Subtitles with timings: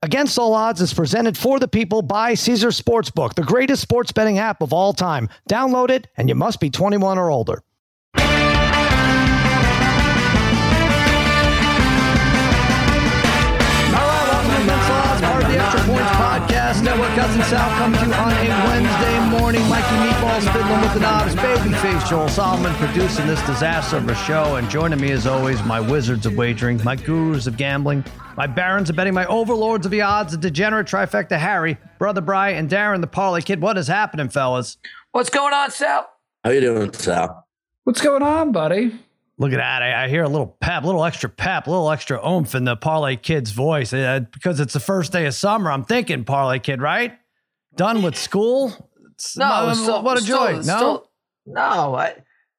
[0.00, 4.38] Against All Odds is presented for the people by Caesar Sportsbook, the greatest sports betting
[4.38, 5.28] app of all time.
[5.50, 7.64] Download it, and you must be 21 or older.
[16.78, 17.10] Podcast Network.
[17.10, 19.68] Cousin Sal coming to you on a Wednesday morning.
[19.68, 21.34] Mikey Meatballs fiddling with the knobs.
[21.34, 24.56] Babyface Joel Solomon producing this disaster of a show.
[24.56, 28.04] And joining me as always, my wizards of wagering, my gurus of gambling,
[28.36, 32.50] my barons of betting, my overlords of the odds, the degenerate trifecta Harry, Brother Bry,
[32.50, 33.60] and Darren the Parlay Kid.
[33.60, 34.76] What is happening, fellas?
[35.12, 36.08] What's going on, Sal?
[36.44, 37.46] How you doing, Sal?
[37.84, 38.98] What's going on, buddy?
[39.40, 39.82] Look at that.
[39.82, 42.64] I, I, hear a little pep, a little extra pep, a little extra oomph in
[42.64, 45.70] the Parlay Kid's voice uh, because it's the first day of summer.
[45.70, 47.16] I'm thinking Parlay Kid, right?
[47.76, 48.72] Done with school?
[49.14, 50.54] It's, no, still, what a joy.
[50.54, 50.60] no?
[50.62, 51.10] Still,
[51.46, 52.16] no, I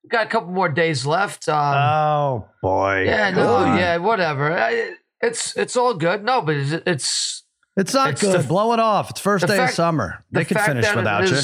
[0.10, 1.50] got a couple more days left.
[1.50, 3.04] Um, oh, boy.
[3.06, 4.58] Yeah, no, yeah, whatever.
[4.58, 6.24] I, it's it's all good.
[6.24, 7.44] No, but it's it's,
[7.76, 8.42] it's not it's good.
[8.42, 9.10] The, Blow it off.
[9.10, 10.24] It's first day fact, of summer.
[10.32, 11.38] They could finish without you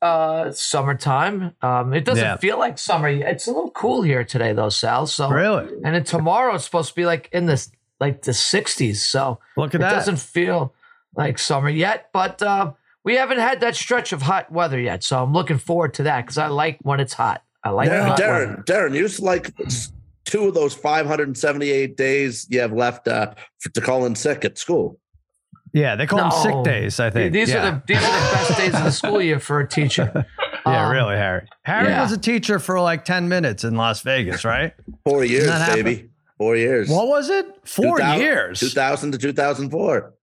[0.00, 1.54] uh summertime.
[1.62, 2.36] Um it doesn't yeah.
[2.36, 3.08] feel like summer.
[3.08, 5.06] It's a little cool here today though, Sal.
[5.06, 5.68] So Really?
[5.84, 8.96] And then tomorrow it's supposed to be like in this like the 60s.
[8.96, 9.90] So Look at it that.
[9.90, 10.74] doesn't feel
[11.16, 15.02] like summer yet, but uh, we haven't had that stretch of hot weather yet.
[15.02, 17.42] So I'm looking forward to that cuz I like when it's hot.
[17.64, 18.64] I like Darren, Darren, weather.
[18.66, 19.52] Darren, you just like
[20.24, 23.34] two of those 578 days you have left uh,
[23.74, 25.00] to call in sick at school.
[25.72, 26.30] Yeah, they call no.
[26.30, 27.00] them sick days.
[27.00, 27.68] I think these yeah.
[27.68, 30.26] are the these are the best days of the school year for a teacher.
[30.66, 31.48] yeah, um, really, Harry.
[31.62, 32.02] Harry yeah.
[32.02, 34.74] was a teacher for like ten minutes in Las Vegas, right?
[35.04, 36.10] Four years, baby.
[36.38, 36.88] Four years.
[36.88, 37.46] What was it?
[37.64, 38.60] Four years.
[38.60, 40.14] Two thousand to two thousand four.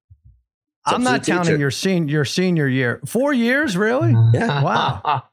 [0.85, 3.01] I'm not counting your senior your senior year.
[3.05, 4.13] Four years, really?
[4.33, 4.63] Yeah.
[4.63, 5.23] Wow.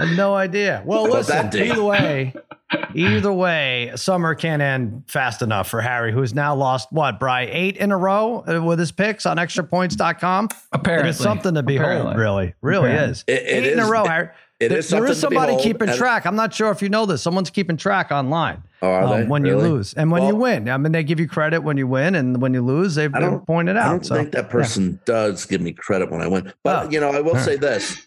[0.00, 0.82] I had no idea.
[0.84, 1.54] Well, listen.
[1.54, 2.34] Either way,
[2.94, 7.76] Either way, summer can't end fast enough for Harry, who's now lost what, Bry, eight
[7.76, 10.48] in a row uh, with his picks on extrapoints.com.
[10.72, 11.10] Apparently.
[11.10, 12.16] It's something to behold, Apparently.
[12.16, 12.54] really.
[12.60, 13.12] Really Apparently.
[13.12, 13.24] is.
[13.26, 14.28] It, it eight is, in a row, Harry.
[14.60, 16.26] It there, is there is somebody keeping track.
[16.26, 17.22] I'm not sure if you know this.
[17.22, 19.56] Someone's keeping track online oh, um, when really?
[19.56, 20.68] you lose and when well, you win.
[20.68, 23.38] I mean, they give you credit when you win, and when you lose, they, they
[23.46, 23.86] point it out.
[23.86, 24.98] I don't so, think that person yeah.
[25.06, 26.52] does give me credit when I win.
[26.62, 26.90] But, oh.
[26.90, 28.06] you know, I will say this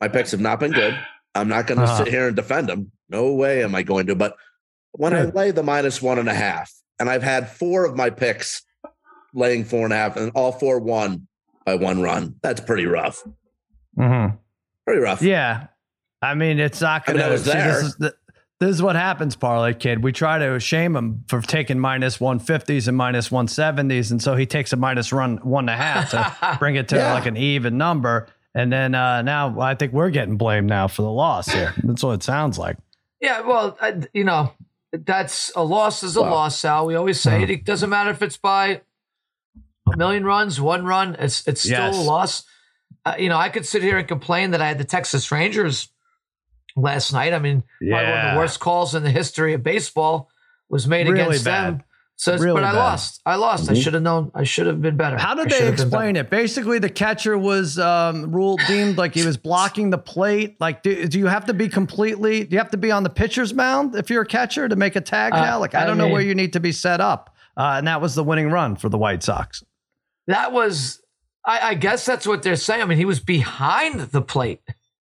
[0.00, 0.98] my picks have not been good.
[1.34, 2.04] I'm not going to uh-huh.
[2.04, 2.92] sit here and defend them.
[3.08, 4.14] No way am I going to.
[4.14, 4.36] But
[4.92, 8.10] when I lay the minus one and a half, and I've had four of my
[8.10, 8.62] picks
[9.34, 11.26] laying four and a half, and all four won
[11.64, 12.36] by one run.
[12.42, 13.22] That's pretty rough.
[13.98, 14.36] Mm-hmm.
[14.86, 15.22] Pretty rough.
[15.22, 15.68] Yeah.
[16.20, 17.30] I mean, it's not going to.
[17.30, 17.72] Mean, there.
[17.72, 18.14] This is, the,
[18.60, 20.04] this is what happens, Parlay Kid.
[20.04, 24.12] We try to shame him for taking minus 150s and minus 170s.
[24.12, 26.96] And so he takes a minus run one and a half to bring it to
[26.96, 27.12] yeah.
[27.12, 28.28] like an even number.
[28.54, 31.74] And then uh, now I think we're getting blamed now for the loss here.
[31.82, 32.76] That's what it sounds like.
[33.20, 34.52] Yeah, well, I, you know,
[34.92, 36.86] that's a loss is a well, loss, Sal.
[36.86, 37.50] We always say it.
[37.50, 37.64] it.
[37.64, 38.82] doesn't matter if it's by
[39.92, 41.16] a million runs, one run.
[41.18, 41.96] It's it's still yes.
[41.96, 42.44] a loss.
[43.04, 45.88] Uh, you know, I could sit here and complain that I had the Texas Rangers
[46.76, 47.32] last night.
[47.32, 47.94] I mean, yeah.
[47.94, 50.28] one of the worst calls in the history of baseball
[50.68, 51.78] was made really against bad.
[51.78, 51.84] them.
[52.22, 52.78] So, really but I bad.
[52.78, 53.20] lost.
[53.26, 53.64] I lost.
[53.64, 53.72] Mm-hmm.
[53.72, 54.30] I should have known.
[54.32, 55.18] I should have been better.
[55.18, 56.30] How did they explain it?
[56.30, 60.54] Basically, the catcher was um, ruled deemed like he was blocking the plate.
[60.60, 62.44] Like, do, do, you have to be completely?
[62.44, 64.94] Do you have to be on the pitcher's mound if you're a catcher to make
[64.94, 65.58] a tag uh, now?
[65.58, 67.34] Like, I, I don't mean, know where you need to be set up.
[67.56, 69.64] Uh, and that was the winning run for the White Sox.
[70.28, 71.02] That was,
[71.44, 72.82] I, I, guess that's what they're saying.
[72.82, 74.60] I mean, he was behind the plate.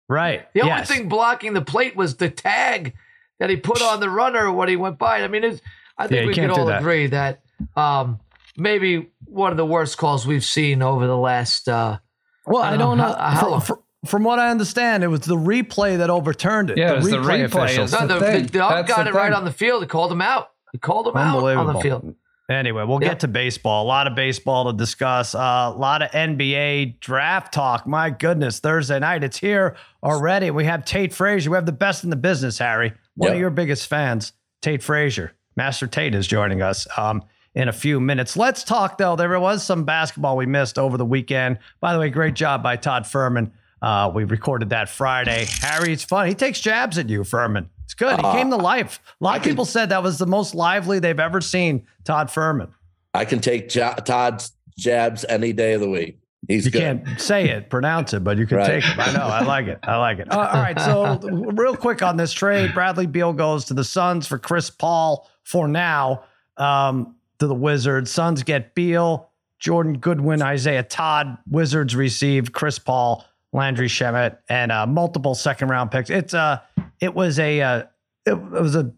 [0.09, 0.51] Right.
[0.55, 0.89] The yes.
[0.89, 2.95] only thing blocking the plate was the tag
[3.39, 5.21] that he put on the runner when he went by.
[5.21, 5.61] I mean, it's
[6.01, 6.79] I think yeah, we can all that.
[6.79, 7.41] agree that
[7.75, 8.19] um,
[8.57, 11.67] maybe one of the worst calls we've seen over the last.
[11.67, 11.99] Uh,
[12.45, 13.03] well, I don't, know.
[13.03, 16.77] How, how for, for, from what I understand, it was the replay that overturned it.
[16.77, 17.91] Yeah, the, it replay, the replay officials.
[17.93, 19.13] No, the, the, the, got it thing.
[19.13, 19.83] right on the field.
[19.83, 20.51] He called him out.
[20.71, 22.15] He called him out on the field.
[22.49, 23.85] Anyway, we'll get to baseball.
[23.85, 25.33] A lot of baseball to discuss.
[25.33, 27.87] Uh, a lot of NBA draft talk.
[27.87, 29.23] My goodness, Thursday night.
[29.23, 30.51] It's here already.
[30.51, 31.49] We have Tate Frazier.
[31.49, 32.93] We have the best in the business, Harry.
[33.15, 33.35] One yep.
[33.35, 35.33] of your biggest fans, Tate Frazier.
[35.55, 37.23] Master Tate is joining us um,
[37.55, 38.37] in a few minutes.
[38.37, 39.15] Let's talk, though.
[39.15, 41.59] There was some basketball we missed over the weekend.
[41.79, 43.51] By the way, great job by Todd Furman.
[43.81, 45.45] Uh, we recorded that Friday.
[45.61, 46.27] Harry, it's fun.
[46.27, 47.69] He takes jabs at you, Furman.
[47.83, 48.19] It's good.
[48.19, 49.01] He uh, came to life.
[49.19, 51.85] A lot I of people can, said that was the most lively they've ever seen
[52.03, 52.73] Todd Furman.
[53.13, 56.19] I can take Todd's jabs any day of the week.
[56.47, 56.79] He's you good.
[56.81, 58.81] can't say it, pronounce it, but you can right.
[58.81, 58.97] take it.
[58.97, 59.25] I know.
[59.25, 59.79] I like it.
[59.83, 60.31] I like it.
[60.31, 60.79] Uh, all right.
[60.79, 65.29] So, real quick on this trade Bradley Beal goes to the Suns for Chris Paul
[65.43, 66.23] for now
[66.57, 68.11] um, to the Wizards.
[68.11, 69.29] Suns get Beal,
[69.59, 71.37] Jordan Goodwin, Isaiah Todd.
[71.49, 76.09] Wizards receive Chris Paul, Landry Shamet, and uh, multiple second round picks.
[76.09, 76.59] It's uh,
[76.99, 77.83] it was a uh,
[78.25, 78.91] it, it was a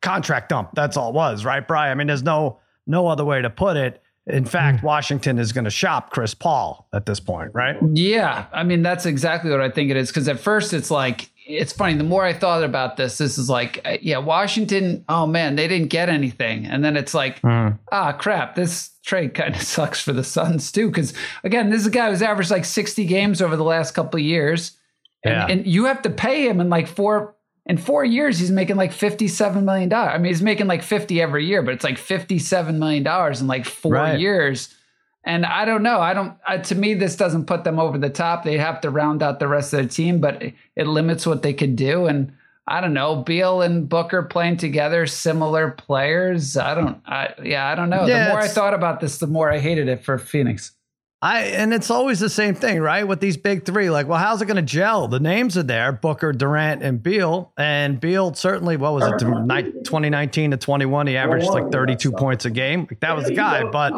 [0.00, 0.70] contract dump.
[0.74, 1.92] That's all it was, right, Brian?
[1.92, 4.02] I mean, there's no no other way to put it.
[4.26, 4.84] in fact, mm.
[4.84, 7.76] Washington is going to shop Chris Paul at this point, right?
[7.92, 8.46] Yeah.
[8.52, 10.08] I mean, that's exactly what I think it is.
[10.08, 11.94] Because at first it's like, it's funny.
[11.94, 15.68] The more I thought about this, this is like, uh, yeah, Washington, oh man, they
[15.68, 16.66] didn't get anything.
[16.66, 17.78] And then it's like, mm.
[17.90, 20.88] ah, crap, this trade kind of sucks for the Suns too.
[20.88, 21.14] Because
[21.44, 24.24] again, this is a guy who's averaged like 60 games over the last couple of
[24.24, 24.78] years.
[25.24, 25.46] And, yeah.
[25.48, 28.90] and you have to pay him in like four in four years, he's making like
[28.90, 29.92] $57 million.
[29.92, 33.66] I mean, he's making like 50 every year, but it's like $57 million in like
[33.66, 34.18] four right.
[34.18, 34.74] years.
[35.24, 36.00] And I don't know.
[36.00, 38.42] I don't, uh, to me, this doesn't put them over the top.
[38.42, 41.42] They have to round out the rest of their team, but it, it limits what
[41.42, 42.06] they could do.
[42.06, 42.32] And
[42.66, 46.56] I don't know, Beal and Booker playing together, similar players.
[46.56, 48.06] I don't, I, yeah, I don't know.
[48.06, 50.72] Yeah, the more I thought about this, the more I hated it for Phoenix.
[51.22, 53.06] I and it's always the same thing, right?
[53.06, 55.06] With these big three, like, well, how's it going to gel?
[55.06, 57.52] The names are there: Booker, Durant, and Beal.
[57.56, 61.06] And Beal certainly, what was it, 2019 to 21?
[61.06, 62.88] He averaged like 32 points a game.
[62.90, 63.62] Like, that was the guy.
[63.62, 63.92] But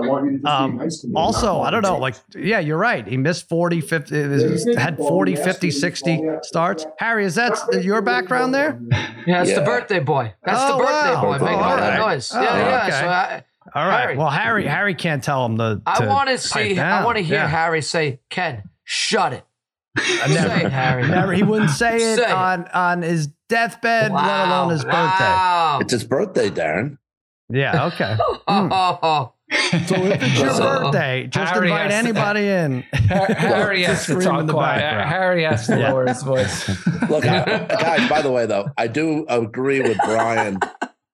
[0.44, 0.86] um,
[1.16, 1.96] also, I don't know.
[1.96, 3.06] Like, yeah, you're right.
[3.06, 6.84] He missed 40, 50, had 40, 50, 60 starts.
[6.98, 8.78] Harry, is that your background there?
[9.26, 9.60] Yeah, it's yeah.
[9.60, 10.34] the birthday boy.
[10.44, 11.22] That's oh, the birthday wow.
[11.22, 12.30] boy making all that noise.
[12.34, 12.82] Oh, yeah, yeah.
[12.82, 12.90] Okay.
[12.90, 13.44] So I,
[13.74, 14.00] all right.
[14.00, 14.16] Harry.
[14.16, 15.80] Well, Harry, Harry can't tell him the.
[15.86, 16.74] I want to see.
[16.74, 17.02] Down.
[17.02, 17.48] I want to hear yeah.
[17.48, 19.44] Harry say, "Ken, shut it."
[19.96, 21.08] never, say it, Harry.
[21.08, 21.32] Never.
[21.32, 22.74] He wouldn't say it say on it.
[22.74, 24.26] on his deathbed, wow.
[24.26, 25.78] let alone his wow.
[25.78, 25.84] birthday.
[25.84, 26.98] It's his birthday, Darren.
[27.48, 27.86] Yeah.
[27.86, 28.16] Okay.
[28.48, 29.30] mm.
[29.86, 32.82] So if it's your birthday, just Harry invite anybody to, in.
[32.82, 35.06] Harry has to talk quiet.
[35.06, 36.68] Harry has to lower his voice.
[37.08, 38.08] Look, I, guys.
[38.08, 40.58] By the way, though, I do agree with Brian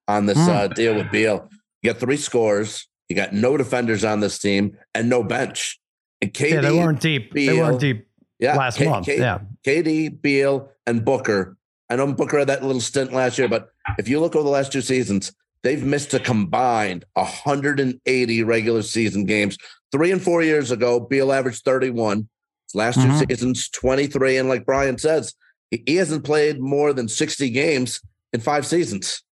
[0.08, 0.49] on this mm.
[0.49, 1.49] uh, deal with Beal.
[1.82, 2.86] You got three scores.
[3.08, 5.80] You got no defenders on this team and no bench.
[6.20, 7.32] And KD, yeah, they weren't deep.
[7.32, 8.06] Beal, they weren't deep
[8.40, 9.06] yeah, last K- month.
[9.06, 11.56] K- yeah, KD, Beal, and Booker.
[11.88, 14.50] I know Booker had that little stint last year, but if you look over the
[14.50, 15.32] last two seasons,
[15.62, 19.58] they've missed a combined 180 regular season games.
[19.92, 22.28] Three and four years ago, Beal averaged 31.
[22.74, 23.18] last mm-hmm.
[23.18, 24.38] two seasons, 23.
[24.38, 25.34] And like Brian says,
[25.70, 28.00] he hasn't played more than 60 games
[28.32, 29.22] in five seasons.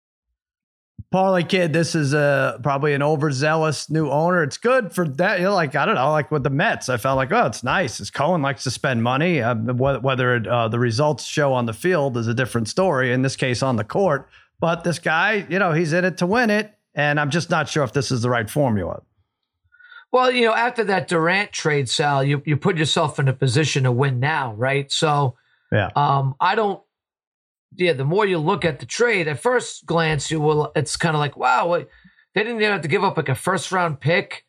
[1.13, 4.43] Paulie kid, this is a probably an overzealous new owner.
[4.43, 5.39] It's good for that.
[5.39, 7.65] You know, like I don't know, like with the Mets, I felt like oh, it's
[7.65, 7.99] nice.
[7.99, 11.73] As Cohen likes to spend money, uh, whether it, uh, the results show on the
[11.73, 13.13] field is a different story.
[13.13, 14.29] In this case, on the court,
[14.61, 17.71] but this guy, you know, he's in it to win it, and I'm just not
[17.71, 19.01] sure if this is the right formula.
[20.13, 23.85] Well, you know, after that Durant trade, Sal, you you put yourself in a position
[23.85, 24.93] to win now, right?
[24.93, 25.37] So,
[25.73, 26.83] yeah, um, I don't
[27.75, 30.73] yeah, the more you look at the trade, at first glance, you will.
[30.75, 31.85] It's kind of like, wow,
[32.35, 34.45] they didn't even have to give up like a first round pick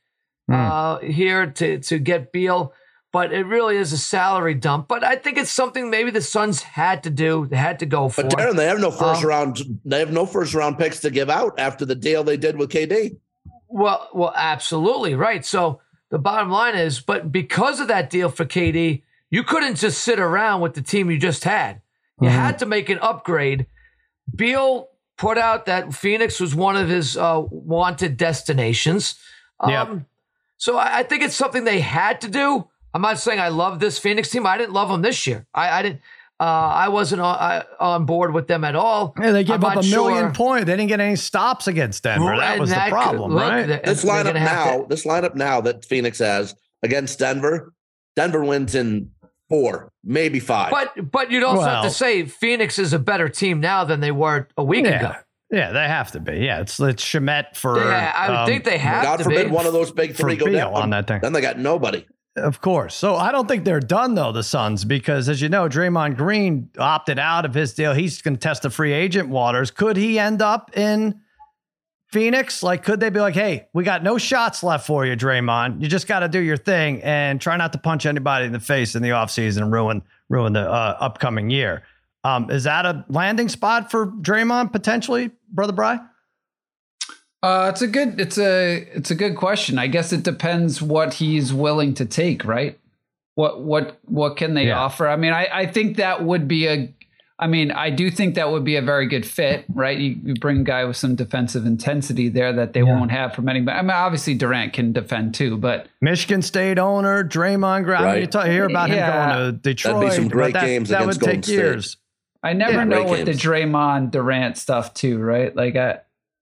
[0.50, 0.56] mm.
[0.56, 2.74] uh, here to to get Beal,
[3.12, 4.88] but it really is a salary dump.
[4.88, 7.48] But I think it's something maybe the Suns had to do.
[7.48, 8.24] They had to go for.
[8.24, 9.60] But Darren, they have no first um, round.
[9.86, 12.72] They have no first round picks to give out after the deal they did with
[12.72, 13.18] KD.
[13.68, 15.46] Well, well, absolutely right.
[15.46, 20.02] So the bottom line is, but because of that deal for KD, you couldn't just
[20.02, 21.82] sit around with the team you just had.
[22.22, 22.38] You mm-hmm.
[22.38, 23.68] had to make an upgrade.
[24.34, 29.16] Beal put out that Phoenix was one of his uh, wanted destinations.
[29.60, 29.90] Um, yep.
[30.58, 32.68] So I, I, think it's something they had to do.
[32.94, 34.46] I'm not saying I love this Phoenix team.
[34.48, 35.46] I didn't love them this year.
[35.54, 36.02] I, I didn't.
[36.42, 39.14] Uh, I wasn't on, I, on, board with them at all.
[39.20, 40.10] Yeah, they gave I'm up a sure.
[40.10, 40.68] million point.
[40.68, 42.38] They didn't get any stops against Denver.
[42.38, 43.84] That was that the problem, look, right?
[43.84, 47.74] This lineup now, to, this lineup now that Phoenix has against Denver,
[48.16, 49.12] Denver wins in
[49.50, 50.72] four, maybe five.
[50.72, 54.00] But but you'd also well, have to say Phoenix is a better team now than
[54.00, 55.00] they were a week yeah.
[55.00, 55.16] ago.
[55.52, 56.38] Yeah, they have to be.
[56.38, 57.78] Yeah, it's it's Shamet for.
[57.78, 59.04] Yeah, I would um, think they have.
[59.04, 59.52] God forbid be.
[59.52, 61.22] one of those big three go down on that thing.
[61.22, 62.06] Then they got nobody.
[62.36, 62.96] Of course.
[62.96, 66.70] So I don't think they're done though, the Suns, because as you know, Draymond Green
[66.78, 67.94] opted out of his deal.
[67.94, 69.72] He's going to test the free agent waters.
[69.72, 71.20] Could he end up in
[72.12, 75.82] Phoenix, like, could they be like, hey, we got no shots left for you, Draymond.
[75.82, 78.60] You just got to do your thing and try not to punch anybody in the
[78.60, 81.84] face in the offseason and ruin ruin the uh, upcoming year.
[82.24, 86.00] Um, is that a landing spot for Draymond potentially, brother Bry?
[87.42, 89.78] Uh, it's a good it's a it's a good question.
[89.78, 92.78] I guess it depends what he's willing to take, right?
[93.36, 94.80] What what what can they yeah.
[94.80, 95.08] offer?
[95.08, 96.94] I mean, I, I think that would be a
[97.42, 99.98] I mean, I do think that would be a very good fit, right?
[99.98, 102.94] You, you bring a guy with some defensive intensity there that they yeah.
[102.94, 103.78] won't have from anybody.
[103.78, 107.94] I mean, obviously Durant can defend too, but Michigan State owner Draymond Green.
[107.94, 108.04] Right.
[108.04, 109.30] I mean, you talk, hear about yeah.
[109.30, 109.94] him going to Detroit.
[109.96, 111.54] That'd be some great that, games that would take State.
[111.54, 111.96] years.
[112.44, 113.42] I never yeah, know what games.
[113.42, 115.56] the Draymond Durant stuff too, right?
[115.56, 116.00] Like, I,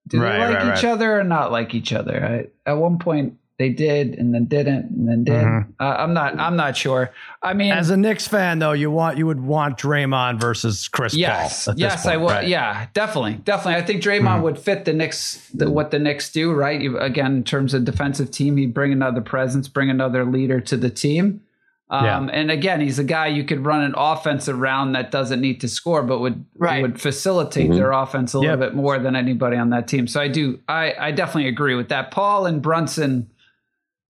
[0.08, 2.50] do they like right, each other or not like each other?
[2.66, 5.44] I, at one point, they did and then didn't and then did.
[5.44, 5.72] Mm-hmm.
[5.80, 6.40] Uh, I'm not.
[6.40, 7.12] I'm not sure.
[7.42, 11.16] I mean, as a Knicks fan, though, you want you would want Draymond versus Chris
[11.16, 11.74] yes, Paul.
[11.78, 12.32] Yes, point, I would.
[12.32, 12.48] Right?
[12.48, 13.82] Yeah, definitely, definitely.
[13.82, 14.44] I think Draymond mm-hmm.
[14.44, 16.54] would fit the Knicks, the, what the Knicks do.
[16.54, 16.82] Right.
[17.00, 20.90] Again, in terms of defensive team, he'd bring another presence, bring another leader to the
[20.90, 21.42] team.
[21.90, 22.28] Um, yeah.
[22.34, 25.70] And again, he's a guy you could run an offense around that doesn't need to
[25.70, 26.82] score, but would right.
[26.82, 27.78] would facilitate mm-hmm.
[27.78, 30.06] their offense a little bit more than anybody on that team.
[30.06, 32.12] So I do, I, I definitely agree with that.
[32.12, 33.32] Paul and Brunson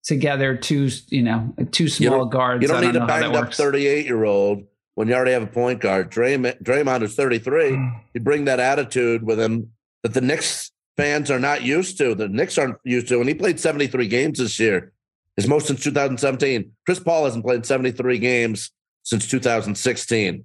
[0.08, 2.62] together, two you know, two small you guards.
[2.62, 5.46] You don't, don't need a banged up thirty-eight year old when you already have a
[5.46, 6.10] point guard.
[6.10, 7.76] Draymond, Draymond is thirty-three.
[7.76, 7.88] Hmm.
[8.14, 9.70] you bring that attitude with him
[10.02, 12.14] that the Knicks fans are not used to.
[12.14, 14.92] The Knicks aren't used to, and he played seventy-three games this year
[15.38, 16.72] his most since 2017.
[16.84, 18.72] Chris Paul hasn't played 73 games
[19.04, 20.44] since 2016.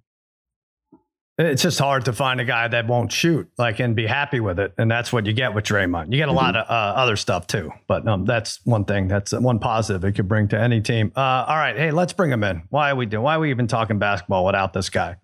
[1.38, 4.60] It's just hard to find a guy that won't shoot, like, and be happy with
[4.60, 6.12] it, and that's what you get with Draymond.
[6.12, 6.38] You get a mm-hmm.
[6.38, 9.08] lot of uh, other stuff too, but um, that's one thing.
[9.08, 11.12] That's one positive it could bring to any team.
[11.16, 12.64] Uh, all right, hey, let's bring him in.
[12.70, 13.24] Why are we doing?
[13.24, 15.18] Why are we even talking basketball without this guy?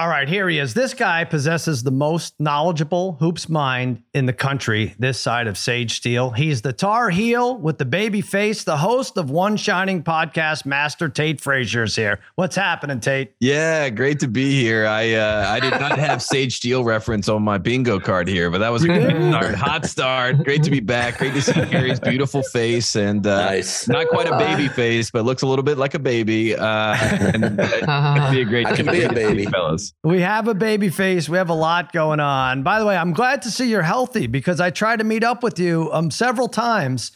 [0.00, 0.72] All right, here he is.
[0.72, 5.96] This guy possesses the most knowledgeable hoops mind in the country this side of Sage
[5.96, 6.30] Steele.
[6.30, 11.10] He's the Tar Heel with the baby face, the host of One Shining Podcast, Master
[11.10, 12.20] Tate Frazier is here.
[12.36, 13.34] What's happening, Tate?
[13.40, 14.86] Yeah, great to be here.
[14.86, 18.56] I uh, I did not have Sage Steele reference on my bingo card here, but
[18.60, 19.54] that was a good start.
[19.54, 20.44] Hot start.
[20.44, 21.18] Great to be back.
[21.18, 23.86] Great to see Gary's beautiful face and uh, nice.
[23.86, 26.56] not quite a baby face, but looks a little bit like a baby.
[26.56, 26.96] Uh,
[27.34, 29.89] and, uh, be a great I can be a baby, fellas.
[30.02, 31.28] We have a baby face.
[31.28, 32.62] We have a lot going on.
[32.62, 35.42] By the way, I'm glad to see you're healthy because I tried to meet up
[35.42, 37.12] with you um, several times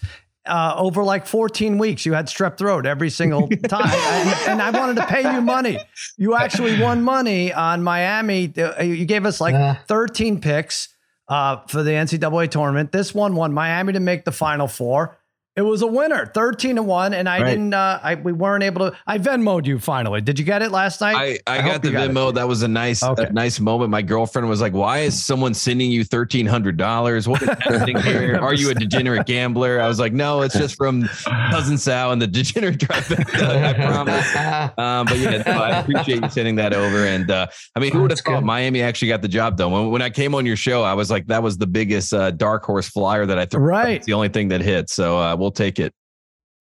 [0.46, 2.04] uh, over like 14 weeks.
[2.04, 3.88] You had strep throat every single time.
[3.88, 5.78] and, and, I wanted to pay you money.
[6.16, 8.52] You actually won money on Miami.
[8.56, 10.88] Uh, you gave us like 13 picks
[11.28, 12.92] uh, for the NCAA tournament.
[12.92, 15.18] This one won Miami to make the final four.
[15.56, 17.50] It was a winner, thirteen to one, and I right.
[17.50, 17.74] didn't.
[17.74, 18.98] Uh, I we weren't able to.
[19.06, 20.20] I Venmoed you finally.
[20.20, 21.14] Did you get it last night?
[21.14, 22.30] I, I, I got the got Venmo.
[22.30, 22.34] It.
[22.34, 23.26] That was a nice, okay.
[23.26, 23.92] a nice moment.
[23.92, 27.28] My girlfriend was like, "Why is someone sending you thirteen hundred dollars?
[27.28, 28.36] What is happening here?
[28.42, 31.08] Are you a degenerate gambler?" I was like, "No, it's just from
[31.50, 34.34] cousin Sal and the degenerate trifecta." I promise.
[34.76, 37.06] Um, but yeah, no, I appreciate you sending that over.
[37.06, 37.46] And uh,
[37.76, 39.70] I mean, who would have thought Miami actually got the job done?
[39.70, 42.32] When, when I came on your show, I was like, that was the biggest uh,
[42.32, 43.60] dark horse flyer that I threw.
[43.60, 44.90] Right, it's the only thing that hit.
[44.90, 45.16] So.
[45.16, 45.92] Uh, we'll take it.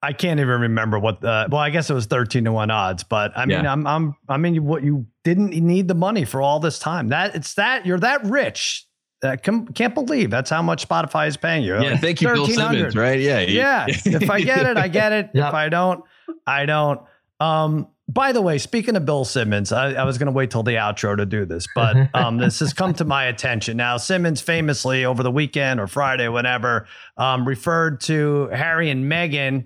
[0.01, 3.03] I can't even remember what the well, I guess it was 13 to 1 odds,
[3.03, 3.71] but I mean, yeah.
[3.71, 7.07] I'm I'm I mean, what you didn't need the money for all this time.
[7.07, 8.85] That it's that you're that rich.
[9.23, 11.75] I can't believe that's how much Spotify is paying you.
[11.75, 13.21] Yeah, like thank you, Bill Simmons, right?
[13.21, 13.39] Yeah.
[13.39, 13.85] Yeah.
[13.87, 15.29] if I get it, I get it.
[15.33, 15.47] Yep.
[15.47, 16.03] If I don't,
[16.45, 17.01] I don't.
[17.39, 20.63] Um, by the way, speaking of Bill Simmons, I, I was going to wait till
[20.63, 23.77] the outro to do this, but um, this has come to my attention.
[23.77, 29.65] Now, Simmons famously over the weekend or Friday, whenever, um, referred to Harry and Meghan,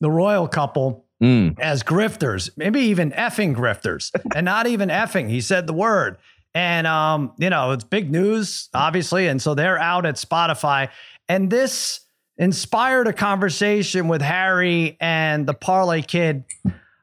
[0.00, 1.58] the royal couple, mm.
[1.58, 5.28] as grifters, maybe even effing grifters, and not even effing.
[5.28, 6.16] He said the word.
[6.54, 9.26] And, um, you know, it's big news, obviously.
[9.28, 10.90] And so they're out at Spotify.
[11.28, 12.00] And this
[12.38, 16.44] inspired a conversation with Harry and the Parlay Kid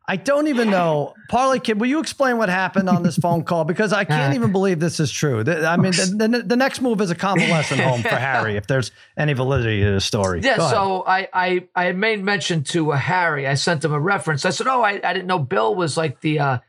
[0.10, 1.14] I don't even know.
[1.30, 3.66] Parley Kid, will you explain what happened on this phone call?
[3.66, 5.40] Because I can't even believe this is true.
[5.40, 8.92] I mean, the, the, the next move is a convalescent home for Harry, if there's
[9.18, 10.42] any validity to the story.
[10.42, 13.48] Yeah, so I, I, I made mention to uh, Harry.
[13.48, 14.46] I sent him a reference.
[14.46, 16.60] I said, oh, I, I didn't know Bill was like the, uh,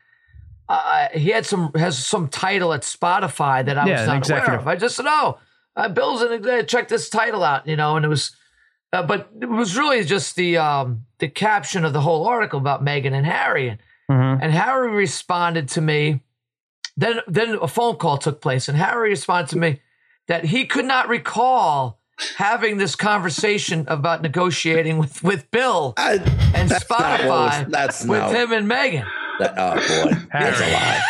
[0.67, 4.59] uh, he had some, has some title at Spotify that I yeah, was not aware
[4.59, 4.67] of.
[4.67, 5.39] I just said, oh,
[5.77, 8.35] uh, Bill's in, uh, check this title out, you know, and it was,
[8.91, 12.83] uh, but it was really just the um, the caption of the whole article about
[12.83, 13.77] Meghan and Harry.
[14.09, 14.43] Mm-hmm.
[14.43, 16.21] And Harry responded to me.
[16.97, 19.81] Then then a phone call took place, and Harry responded to me
[20.27, 21.99] that he could not recall
[22.35, 26.13] having this conversation about negotiating with with Bill I,
[26.55, 29.07] and Spotify that's with no, him and Meghan.
[29.39, 31.01] That, oh boy, that's a lie.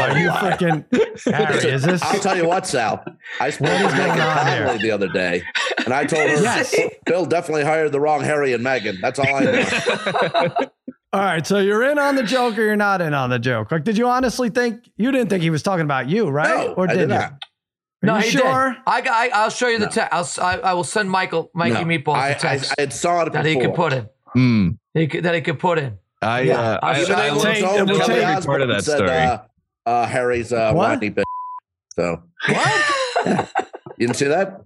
[0.00, 0.84] Are you freaking
[1.34, 1.72] Harry?
[1.72, 2.02] Is this?
[2.02, 3.04] I'll tell you what, Sal.
[3.40, 5.42] I spoke to Meghan Conley the other day,
[5.84, 6.74] and I told her, yes.
[7.04, 9.00] Bill definitely hired the wrong Harry and Meghan.
[9.00, 10.70] That's all I know.
[11.12, 13.72] all right, so you're in on the joke, or you're not in on the joke.
[13.72, 16.68] Like, did you honestly think you didn't think he was talking about you, right?
[16.68, 17.06] No, or did, did you?
[17.08, 17.42] Not.
[18.02, 18.70] no, he sure?
[18.70, 18.82] Did.
[18.86, 19.32] I got.
[19.32, 19.90] I, will show you the no.
[19.90, 20.38] text.
[20.38, 20.46] I'll.
[20.46, 22.74] I, I, will send Michael, Mikey no, Meatballs I, the text.
[22.78, 23.42] I, I saw it before.
[23.42, 24.08] that he could put in.
[24.36, 24.78] Mm.
[24.94, 25.98] He could, that he could put in.
[26.22, 26.42] I.
[26.42, 26.60] Yeah.
[26.60, 29.10] Uh, I, I, I, I, I, part of that said, story.
[29.10, 29.38] Uh,
[29.88, 31.24] uh, Harry's uh, Rodney bitch.
[31.94, 32.94] So what?
[33.96, 34.60] you didn't see that?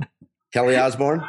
[0.53, 1.23] Kelly Osbourne.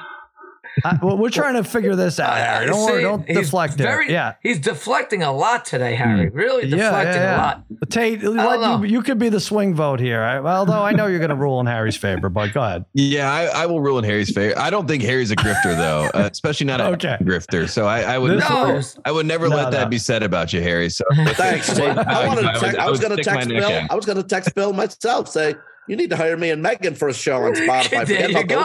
[0.83, 2.67] I, well, we're trying to figure this out, Harry.
[2.67, 4.13] Don't worry, don't deflect very, there.
[4.13, 6.29] Yeah, he's deflecting a lot today, Harry.
[6.29, 6.33] Mm.
[6.35, 7.35] Really deflecting yeah, yeah, yeah.
[7.35, 7.63] a lot.
[7.89, 10.23] Tate, you, you, could be the swing vote here.
[10.23, 12.85] although I know you're going to rule in Harry's favor, but go ahead.
[13.13, 14.57] Yeah, I, I, will rule in Harry's favor.
[14.57, 17.17] I don't think Harry's a grifter though, uh, especially not a okay.
[17.21, 17.69] grifter.
[17.69, 18.81] So I, I would, no.
[19.03, 19.71] I would never no, let no.
[19.71, 20.89] that be said about you, Harry.
[20.89, 21.03] So
[21.33, 21.97] thanks, Tate.
[21.97, 23.87] I, I, was going to text Bill.
[23.89, 25.27] I was going to text Bill myself.
[25.27, 25.55] Say
[25.87, 28.05] you need to hire me and Megan for a show on Spotify.
[28.07, 28.59] there you go.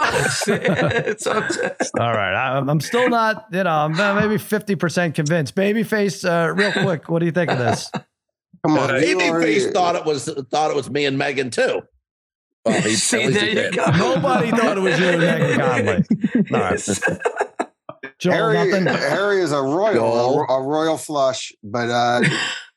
[2.01, 2.35] All right.
[2.35, 5.55] I, am still not, you know, I'm maybe 50% convinced.
[5.55, 7.91] Babyface, uh, real quick, what do you think of this?
[8.65, 8.91] Come on.
[8.91, 11.83] Uh, Babyface thought it was thought it was me and Megan too.
[12.65, 13.87] Well, he, See, there you go.
[13.93, 16.05] Nobody thought it was you and Megan Conley.
[16.53, 16.89] All right.
[18.19, 22.23] Joel, Harry, Harry is a royal, a, a, royal flush, but uh,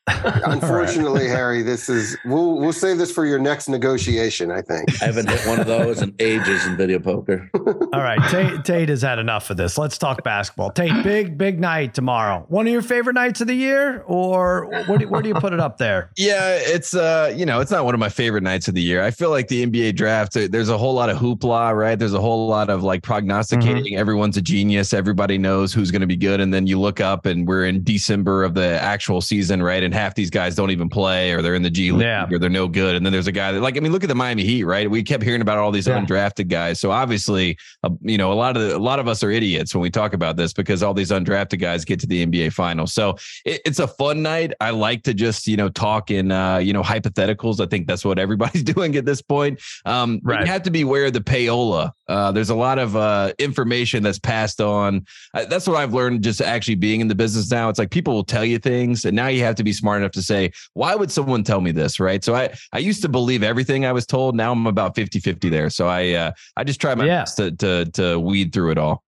[0.08, 1.30] Unfortunately, right.
[1.30, 4.50] Harry, this is we'll we'll save this for your next negotiation.
[4.50, 7.48] I think I haven't hit one of those in ages in video poker.
[7.54, 9.78] All right, Tate, Tate has had enough of this.
[9.78, 10.72] Let's talk basketball.
[10.72, 12.44] Tate, big big night tomorrow.
[12.48, 15.52] One of your favorite nights of the year, or where do, where do you put
[15.52, 16.10] it up there?
[16.16, 19.04] Yeah, it's uh you know it's not one of my favorite nights of the year.
[19.04, 20.32] I feel like the NBA draft.
[20.32, 21.96] There's a whole lot of hoopla, right?
[21.96, 23.84] There's a whole lot of like prognosticating.
[23.84, 24.00] Mm-hmm.
[24.00, 24.92] Everyone's a genius.
[24.92, 27.84] Everybody knows who's going to be good, and then you look up and we're in
[27.84, 29.84] December of the actual season, right?
[29.84, 32.26] And and half these guys don't even play or they're in the G League yeah.
[32.30, 32.94] or they're no good.
[32.94, 34.90] And then there's a guy that, like, I mean, look at the Miami Heat, right?
[34.90, 36.00] We kept hearing about all these yeah.
[36.00, 36.80] undrafted guys.
[36.80, 39.74] So obviously, uh, you know, a lot of the, a lot of us are idiots
[39.74, 42.94] when we talk about this because all these undrafted guys get to the NBA finals.
[42.94, 44.52] So it, it's a fun night.
[44.60, 47.60] I like to just, you know, talk in, uh, you know, hypotheticals.
[47.60, 49.60] I think that's what everybody's doing at this point.
[49.84, 50.40] Um, right.
[50.40, 51.92] You have to be aware of the payola.
[52.08, 55.06] Uh, there's a lot of uh, information that's passed on.
[55.32, 57.68] That's what I've learned just actually being in the business now.
[57.68, 60.12] It's like people will tell you things, and now you have to be smart enough
[60.12, 61.98] to say, why would someone tell me this?
[61.98, 62.22] Right.
[62.22, 64.36] So I, I used to believe everything I was told.
[64.36, 65.70] Now I'm about 50, 50 there.
[65.70, 67.22] So I, uh, I just try my yeah.
[67.22, 69.02] best to, to, to weed through it all.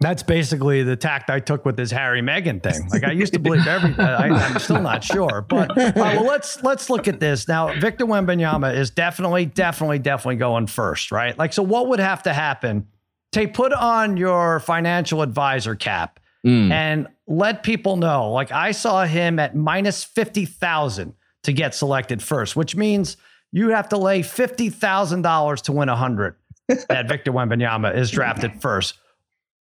[0.00, 2.88] That's basically the tact I took with this Harry Meghan thing.
[2.90, 4.04] Like I used to believe everything.
[4.04, 7.72] I, am still not sure, but uh, well, let's let's look at this now.
[7.80, 11.38] Victor Wembanyama is definitely, definitely, definitely going first, right?
[11.38, 12.86] Like, so what would have to happen
[13.32, 16.70] to put on your financial advisor cap mm.
[16.70, 18.30] and let people know.
[18.30, 21.14] Like I saw him at minus 50,000
[21.44, 23.16] to get selected first, which means
[23.52, 26.36] you have to lay $50,000 to win 100
[26.88, 28.98] that Victor Wembanyama is drafted first.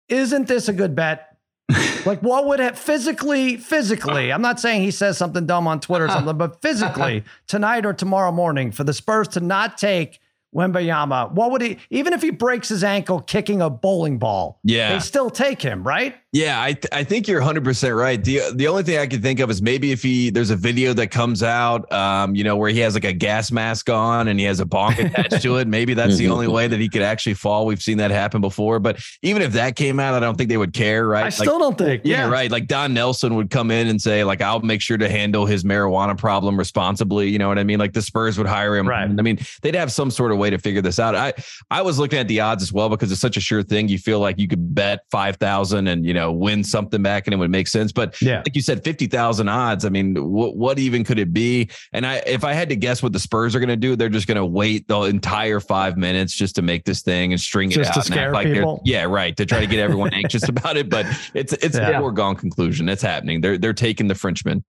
[0.08, 1.28] Isn't this a good bet?
[2.06, 6.06] like what would have physically physically i'm not saying he says something dumb on twitter
[6.06, 10.20] or something but physically tonight or tomorrow morning for the spurs to not take
[10.54, 14.92] Wembanyama, what would he, even if he breaks his ankle kicking a bowling ball, yeah,
[14.92, 16.16] they still take him, right?
[16.34, 18.24] Yeah, I th- I think you're 100 percent right.
[18.24, 20.94] the The only thing I can think of is maybe if he there's a video
[20.94, 24.40] that comes out, um, you know, where he has like a gas mask on and
[24.40, 25.68] he has a bonk attached to it.
[25.68, 27.66] Maybe that's the only way that he could actually fall.
[27.66, 30.56] We've seen that happen before, but even if that came out, I don't think they
[30.56, 31.22] would care, right?
[31.22, 32.04] I like, still don't think.
[32.06, 32.50] Yeah, yeah, right.
[32.50, 35.66] Like Don Nelson would come in and say, like, I'll make sure to handle his
[35.66, 37.28] marijuana problem responsibly.
[37.30, 37.80] You know what I mean?
[37.80, 38.88] Like the Spurs would hire him.
[38.88, 39.04] Right.
[39.04, 41.14] I mean, they'd have some sort of way to figure this out.
[41.14, 41.34] I
[41.70, 43.90] I was looking at the odds as well because it's such a sure thing.
[43.90, 47.34] You feel like you could bet five thousand and you know win something back and
[47.34, 47.92] it would make sense.
[47.92, 48.38] But yeah.
[48.38, 49.86] like you said, 50,000 odds.
[49.86, 51.70] I mean, what, what even could it be?
[51.94, 54.10] And I, if I had to guess what the Spurs are going to do, they're
[54.10, 57.70] just going to wait the entire five minutes just to make this thing and string
[57.70, 58.04] just it out.
[58.06, 58.82] To scare like people.
[58.86, 59.36] Yeah, right.
[59.38, 60.90] To try to get everyone anxious about it.
[60.90, 61.90] But it's, it's yeah.
[61.90, 62.90] a foregone conclusion.
[62.90, 63.42] It's happening.
[63.42, 64.64] They're, they're taking the Frenchman.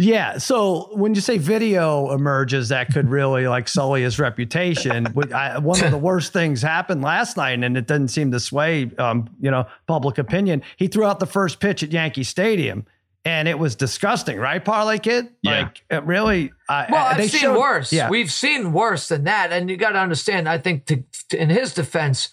[0.00, 0.38] Yeah.
[0.38, 5.08] So when you say video emerges, that could really like sully his reputation.
[5.34, 8.92] I, one of the worst things happened last night, and it didn't seem to sway,
[8.98, 10.62] um, you know, public opinion.
[10.76, 12.86] He threw out the first pitch at Yankee Stadium,
[13.24, 15.30] and it was disgusting, right, Parlay Kid?
[15.42, 15.62] Yeah.
[15.62, 16.52] Like it really.
[16.68, 17.92] I, well, I've seen showed, worse.
[17.92, 18.08] Yeah.
[18.08, 20.48] We've seen worse than that, and you got to understand.
[20.48, 22.28] I think to, to, in his defense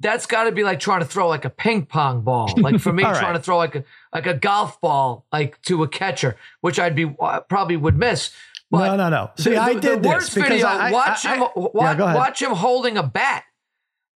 [0.00, 2.52] that's got to be like trying to throw like a ping pong ball.
[2.56, 3.32] Like for me, trying right.
[3.32, 7.14] to throw like a like a golf ball like to a catcher, which I'd be
[7.18, 8.30] uh, probably would miss.
[8.70, 9.30] But no, no, no.
[9.36, 10.66] See, the, I did the worst video.
[10.66, 11.42] I, watch I, him.
[11.42, 13.44] I, watch, yeah, watch him holding a bat.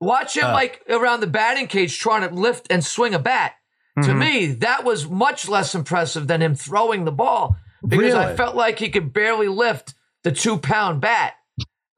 [0.00, 3.54] Watch him uh, like around the batting cage trying to lift and swing a bat.
[3.98, 4.08] Mm-hmm.
[4.08, 8.18] To me, that was much less impressive than him throwing the ball because really?
[8.18, 11.34] I felt like he could barely lift the two pound bat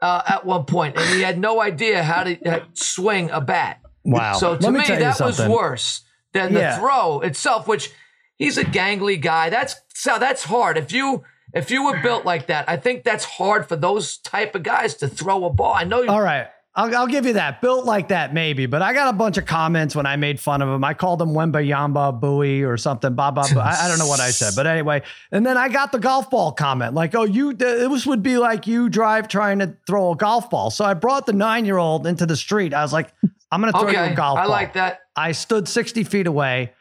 [0.03, 3.81] uh, at one point, and he had no idea how to uh, swing a bat.
[4.05, 4.35] Wow.
[4.35, 6.75] So to me, me that was worse than yeah.
[6.75, 7.91] the throw itself, which
[8.37, 9.49] he's a gangly guy.
[9.49, 10.77] That's so that's hard.
[10.77, 11.23] If you
[11.55, 14.97] if you were built like that, I think that's hard for those type of guys
[14.97, 15.73] to throw a ball.
[15.73, 16.03] I know.
[16.03, 16.49] You, All right.
[16.75, 17.61] I'll, I'll give you that.
[17.61, 18.65] Built like that, maybe.
[18.65, 20.83] But I got a bunch of comments when I made fun of him.
[20.83, 23.15] I called him Wemba Yamba Bowie or something.
[23.15, 23.35] Blah.
[23.37, 24.55] I, I, don't know what I said.
[24.57, 25.03] But anyway.
[25.31, 28.67] And then I got the golf ball comment like, oh, you, this would be like
[28.67, 30.71] you drive trying to throw a golf ball.
[30.71, 32.73] So I brought the nine year old into the street.
[32.73, 33.13] I was like,
[33.51, 34.45] I'm going to throw okay, you a golf ball.
[34.45, 35.01] I like that.
[35.15, 36.73] I stood 60 feet away.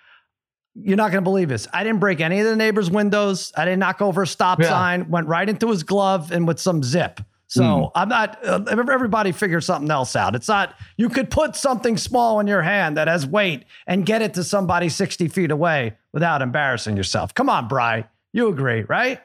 [0.73, 1.67] You're not going to believe this.
[1.73, 3.51] I didn't break any of the neighbors' windows.
[3.57, 4.69] I didn't knock over a stop yeah.
[4.69, 5.09] sign.
[5.09, 7.19] Went right into his glove and with some zip.
[7.51, 7.91] So mm.
[7.95, 8.39] I'm not.
[8.45, 10.35] Uh, everybody figure something else out.
[10.35, 10.73] It's not.
[10.95, 14.43] You could put something small in your hand that has weight and get it to
[14.45, 17.33] somebody 60 feet away without embarrassing yourself.
[17.33, 18.07] Come on, Bry.
[18.31, 19.19] You agree, right?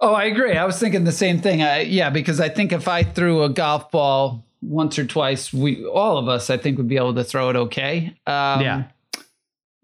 [0.00, 0.56] Oh, I agree.
[0.56, 1.62] I was thinking the same thing.
[1.62, 5.84] I, yeah, because I think if I threw a golf ball once or twice, we
[5.84, 8.16] all of us, I think, would be able to throw it okay.
[8.26, 8.84] Um, yeah.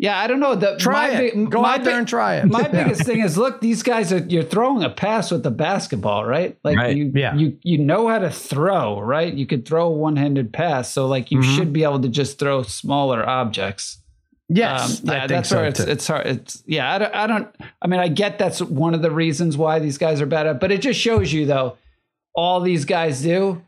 [0.04, 0.54] Yeah, I don't know.
[0.54, 1.34] The, try it.
[1.34, 2.44] Big, Go out there and try it.
[2.44, 2.84] My yeah.
[2.84, 4.18] biggest thing is, look, these guys are.
[4.18, 6.58] You're throwing a pass with the basketball, right?
[6.62, 6.94] Like right.
[6.94, 7.34] you, yeah.
[7.34, 9.32] you, you know how to throw, right?
[9.32, 11.56] You could throw a one-handed pass, so like you mm-hmm.
[11.56, 14.02] should be able to just throw smaller objects.
[14.50, 16.26] Yes, um, yeah, that's so where it's, it's hard.
[16.26, 17.56] It's yeah, I don't, I don't.
[17.80, 20.60] I mean, I get that's one of the reasons why these guys are bad at,
[20.60, 21.78] but it just shows you though,
[22.34, 23.62] all these guys do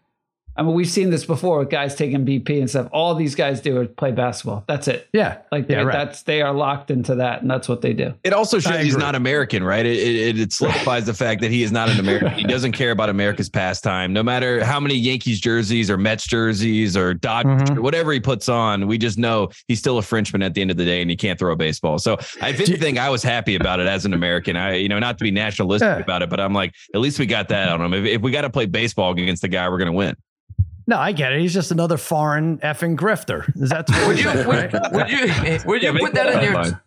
[0.58, 2.88] I mean, we've seen this before with guys taking BP and stuff.
[2.90, 4.64] All these guys do is play basketball.
[4.66, 5.08] That's it.
[5.12, 5.92] Yeah, like yeah, right.
[5.92, 8.14] that's they are locked into that, and that's what they do.
[8.24, 9.84] It also shows he's not American, right?
[9.84, 12.30] It, it, it solidifies the fact that he is not an American.
[12.32, 14.12] he doesn't care about America's pastime.
[14.12, 17.82] No matter how many Yankees jerseys or Mets jerseys or Dodgers, mm-hmm.
[17.82, 20.78] whatever he puts on, we just know he's still a Frenchman at the end of
[20.78, 21.98] the day, and he can't throw a baseball.
[21.98, 24.56] So, if anything, I was happy about it as an American.
[24.56, 25.98] I, you know, not to be nationalistic yeah.
[25.98, 27.92] about it, but I'm like, at least we got that on him.
[27.92, 30.16] If, if we got to play baseball against the guy, we're going to win.
[30.86, 31.40] No, I get it.
[31.40, 33.48] He's just another foreign effing grifter.
[33.60, 34.46] Is that would you would,
[34.92, 36.80] would, you would you put that in your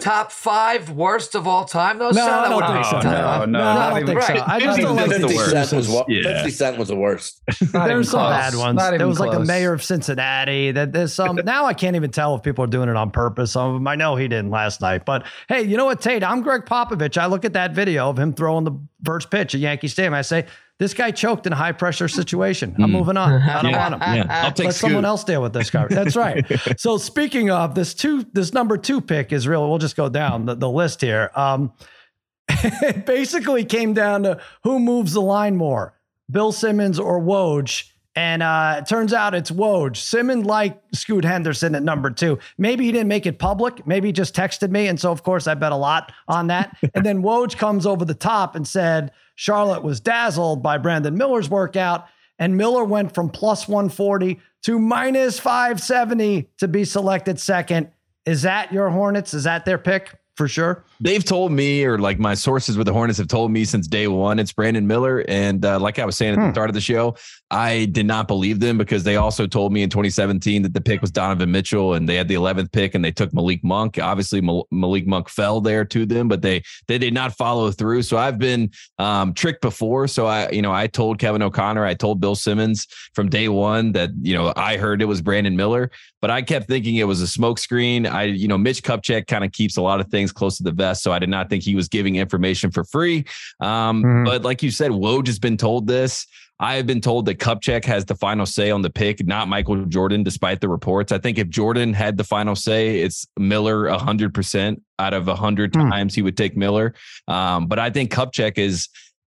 [0.00, 2.10] top five worst of all time though?
[2.10, 3.08] No, I don't think so.
[3.08, 4.44] No, no, no, I don't think so.
[4.46, 6.42] I just don't like 50 Cent was, yeah.
[6.42, 7.42] 50 Cent was the worst.
[7.72, 8.80] There's some bad ones.
[8.80, 9.28] There was close.
[9.28, 10.72] like the mayor of Cincinnati.
[10.72, 11.36] That there's some.
[11.44, 13.52] now I can't even tell if people are doing it on purpose.
[13.52, 15.04] Some of them I know he didn't last night.
[15.04, 16.24] But hey, you know what, Tate?
[16.24, 17.16] I'm Gregg Popovich.
[17.18, 18.72] I look at that video of him throwing the
[19.04, 20.14] first pitch at Yankee Stadium.
[20.14, 20.46] I say
[20.82, 22.74] this guy choked in a high pressure situation.
[22.76, 22.90] I'm mm.
[22.90, 23.40] moving on.
[23.40, 23.78] I don't yeah.
[23.78, 24.16] want him.
[24.16, 24.42] Yeah.
[24.44, 24.88] I'll take Let Scoot.
[24.88, 25.86] someone else deal with this guy.
[25.86, 26.44] That's right.
[26.76, 29.68] so speaking of this two, this number two pick is real.
[29.68, 31.30] We'll just go down the, the list here.
[31.36, 31.72] Um,
[32.48, 35.94] it basically came down to who moves the line more,
[36.28, 37.88] Bill Simmons or Woj.
[38.16, 39.96] And uh, it turns out it's Woj.
[39.96, 42.40] Simmons like Scoot Henderson at number two.
[42.58, 43.86] Maybe he didn't make it public.
[43.86, 44.88] Maybe he just texted me.
[44.88, 46.76] And so, of course, I bet a lot on that.
[46.94, 51.48] and then Woj comes over the top and said, Charlotte was dazzled by Brandon Miller's
[51.48, 52.06] workout,
[52.38, 57.90] and Miller went from plus 140 to minus 570 to be selected second.
[58.26, 59.34] Is that your Hornets?
[59.34, 60.84] Is that their pick for sure?
[61.02, 64.06] They've told me, or like my sources with the Hornets have told me since day
[64.06, 65.24] one, it's Brandon Miller.
[65.26, 66.52] And uh, like I was saying at the hmm.
[66.52, 67.16] start of the show,
[67.50, 71.00] I did not believe them because they also told me in 2017 that the pick
[71.00, 73.98] was Donovan Mitchell, and they had the 11th pick, and they took Malik Monk.
[73.98, 78.02] Obviously, Mal- Malik Monk fell there to them, but they they did not follow through.
[78.02, 80.06] So I've been um, tricked before.
[80.06, 83.92] So I, you know, I told Kevin O'Connor, I told Bill Simmons from day one
[83.92, 87.20] that you know I heard it was Brandon Miller, but I kept thinking it was
[87.20, 88.10] a smokescreen.
[88.10, 90.70] I, you know, Mitch Kupchak kind of keeps a lot of things close to the
[90.70, 93.24] vest so I did not think he was giving information for free.
[93.60, 94.24] Um, mm.
[94.24, 96.26] But like you said, Woj has been told this.
[96.60, 99.84] I have been told that Kupchak has the final say on the pick, not Michael
[99.86, 101.10] Jordan, despite the reports.
[101.10, 105.90] I think if Jordan had the final say, it's Miller 100% out of 100 mm.
[105.90, 106.94] times he would take Miller.
[107.26, 108.88] Um, but I think Kupchak is,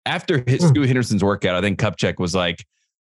[0.05, 0.69] after his, mm.
[0.69, 2.63] Scoot Henderson's workout, I think Kupchak was like,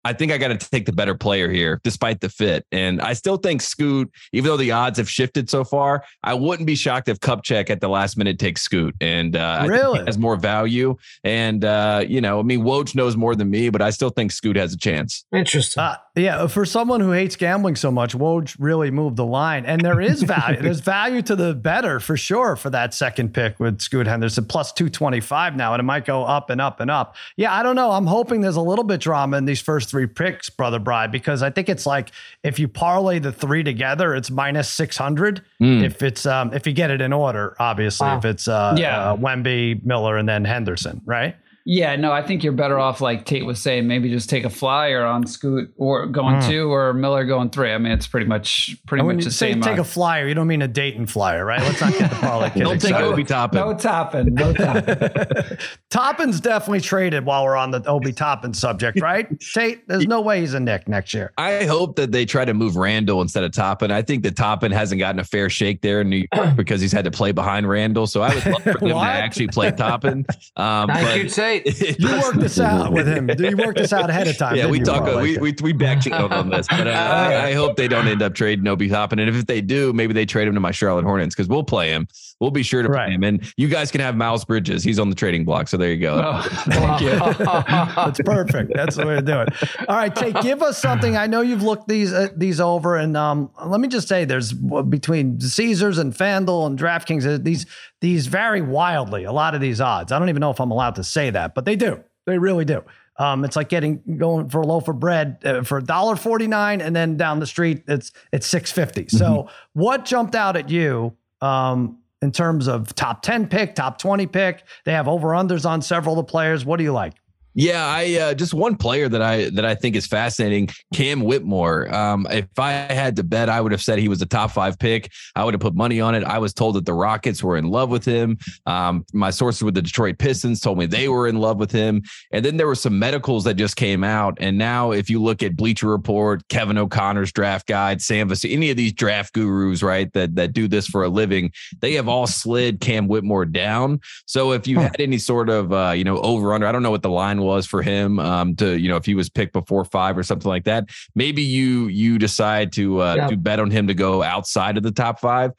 [0.06, 2.66] I think I got to take the better player here, despite the fit.
[2.72, 6.68] And I still think Scoot, even though the odds have shifted so far, I wouldn't
[6.68, 8.96] be shocked if Kupchak at the last minute takes Scoot.
[9.02, 10.96] And uh, really has more value.
[11.24, 14.32] And uh, you know, I mean, Woj knows more than me, but I still think
[14.32, 15.26] Scoot has a chance.
[15.34, 15.82] Interesting.
[15.82, 19.82] Uh, yeah, for someone who hates gambling so much, Woj really moved the line, and
[19.82, 20.62] there is value.
[20.62, 24.72] There's value to the better for sure for that second pick with Scoot Henderson plus
[24.72, 27.16] two twenty five now, and it might go up and up and up.
[27.36, 27.92] Yeah, I don't know.
[27.92, 31.42] I'm hoping there's a little bit drama in these first three picks, brother Bry, because
[31.44, 32.12] I think it's like
[32.44, 35.44] if you parlay the three together, it's minus six hundred.
[35.62, 35.84] Mm.
[35.84, 38.18] If it's um if you get it in order, obviously, wow.
[38.18, 41.36] if it's uh, yeah uh, Wemby, Miller, and then Henderson, right?
[41.66, 44.50] Yeah, no, I think you're better off, like Tate was saying, maybe just take a
[44.50, 46.48] flyer on Scoot or going mm.
[46.48, 47.72] two or Miller going three.
[47.72, 49.62] I mean, it's pretty much pretty much the say same.
[49.62, 50.28] Take uh, a flyer.
[50.28, 51.62] You don't mean a Dayton flyer, right?
[51.62, 52.60] Let's not get the parlay kid.
[52.64, 53.60] don't take Obi Toppin.
[53.60, 54.34] No Toppin.
[54.34, 55.58] No Toppin.
[55.90, 59.28] Toppin's definitely traded while we're on the Obi Toppin subject, right?
[59.54, 61.34] Tate, there's no way he's a Knick next year.
[61.38, 63.92] I hope that they try to move Randle instead of Toppin.
[63.92, 66.92] I think that Toppin hasn't gotten a fair shake there in New York because he's
[66.92, 68.08] had to play behind Randle.
[68.08, 70.26] So I would love for him to actually play Toppin.
[70.56, 71.49] Um, Thank you, Tate.
[72.00, 73.30] You worked this out with him.
[73.40, 74.56] You worked this out ahead of time.
[74.56, 75.06] Yeah, we talk.
[75.22, 78.36] we, we we back on this, but uh, I, I, hope they don't end up
[78.36, 79.20] trading Obi Toppin.
[79.20, 81.90] And if they do, maybe they trade him to my Charlotte Hornets because we'll play
[81.90, 82.08] him.
[82.40, 83.12] We'll be sure to right.
[83.12, 83.24] him.
[83.24, 84.84] And you guys can have Miles Bridges.
[84.84, 85.68] He's on the trading block.
[85.68, 86.22] So there you go.
[86.24, 87.10] Oh, thank you.
[87.40, 88.74] That's perfect.
[88.74, 89.50] That's the way to do it.
[89.88, 91.18] All right, Tate, give us something.
[91.18, 94.54] I know you've looked these uh, these over, and um, let me just say, there's
[94.54, 97.66] between Caesars and FanDuel and DraftKings, uh, these
[98.02, 99.24] these vary wildly.
[99.24, 100.12] A lot of these odds.
[100.12, 102.04] I don't even know if I'm allowed to say that, but they do.
[102.26, 102.84] They really do.
[103.18, 107.18] Um, it's like getting going for a loaf of bread uh, for $1.49 and then
[107.18, 109.02] down the street it's it's 650.
[109.04, 109.18] Mm-hmm.
[109.18, 114.28] So what jumped out at you um, in terms of top 10 pick, top 20
[114.28, 114.64] pick?
[114.86, 116.66] They have over unders on several of the players.
[116.66, 117.14] What do you like?
[117.60, 121.94] Yeah, I uh, just one player that I that I think is fascinating, Cam Whitmore.
[121.94, 124.80] Um, if I had to bet, I would have said he was a top five
[124.80, 125.12] pick.
[125.36, 126.24] I would have put money on it.
[126.24, 128.38] I was told that the Rockets were in love with him.
[128.66, 132.02] Um, my sources with the Detroit Pistons told me they were in love with him.
[132.32, 134.38] And then there were some medicals that just came out.
[134.40, 138.70] And now, if you look at Bleacher Report, Kevin O'Connor's draft guide, Sam Vecenie, any
[138.70, 142.26] of these draft gurus, right, that that do this for a living, they have all
[142.26, 144.00] slid Cam Whitmore down.
[144.28, 146.92] So if you had any sort of uh, you know over under, I don't know
[146.92, 149.86] what the line was for him um, to you know if he was picked before
[149.86, 150.86] five or something like that.
[151.16, 153.28] Maybe you you decide to uh, yeah.
[153.28, 155.52] to bet on him to go outside of the top five.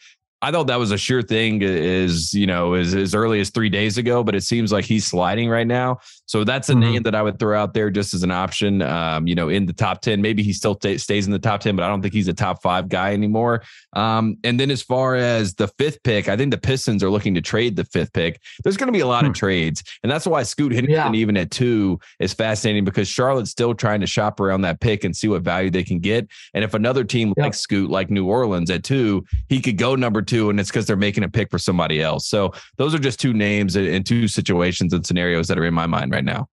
[0.43, 3.69] I thought that was a sure thing is, you know, as, as early as three
[3.69, 5.99] days ago, but it seems like he's sliding right now.
[6.31, 6.81] So that's a mm-hmm.
[6.81, 9.67] name that I would throw out there just as an option, um, you know, in
[9.67, 10.23] the top 10.
[10.23, 12.33] Maybe he still t- stays in the top 10, but I don't think he's a
[12.33, 13.65] top five guy anymore.
[13.95, 17.35] Um, and then as far as the fifth pick, I think the Pistons are looking
[17.35, 18.41] to trade the fifth pick.
[18.63, 19.33] There's going to be a lot mm-hmm.
[19.33, 19.41] of hmm.
[19.41, 19.83] trades.
[20.05, 21.21] And that's why Scoot Henderson, yeah.
[21.21, 25.17] even at two, is fascinating because Charlotte's still trying to shop around that pick and
[25.17, 26.29] see what value they can get.
[26.55, 27.43] And if another team yeah.
[27.43, 30.87] like Scoot, like New Orleans at two, he could go number two, and it's because
[30.87, 32.29] they're making a pick for somebody else.
[32.29, 35.87] So those are just two names and two situations and scenarios that are in my
[35.87, 36.49] mind right now.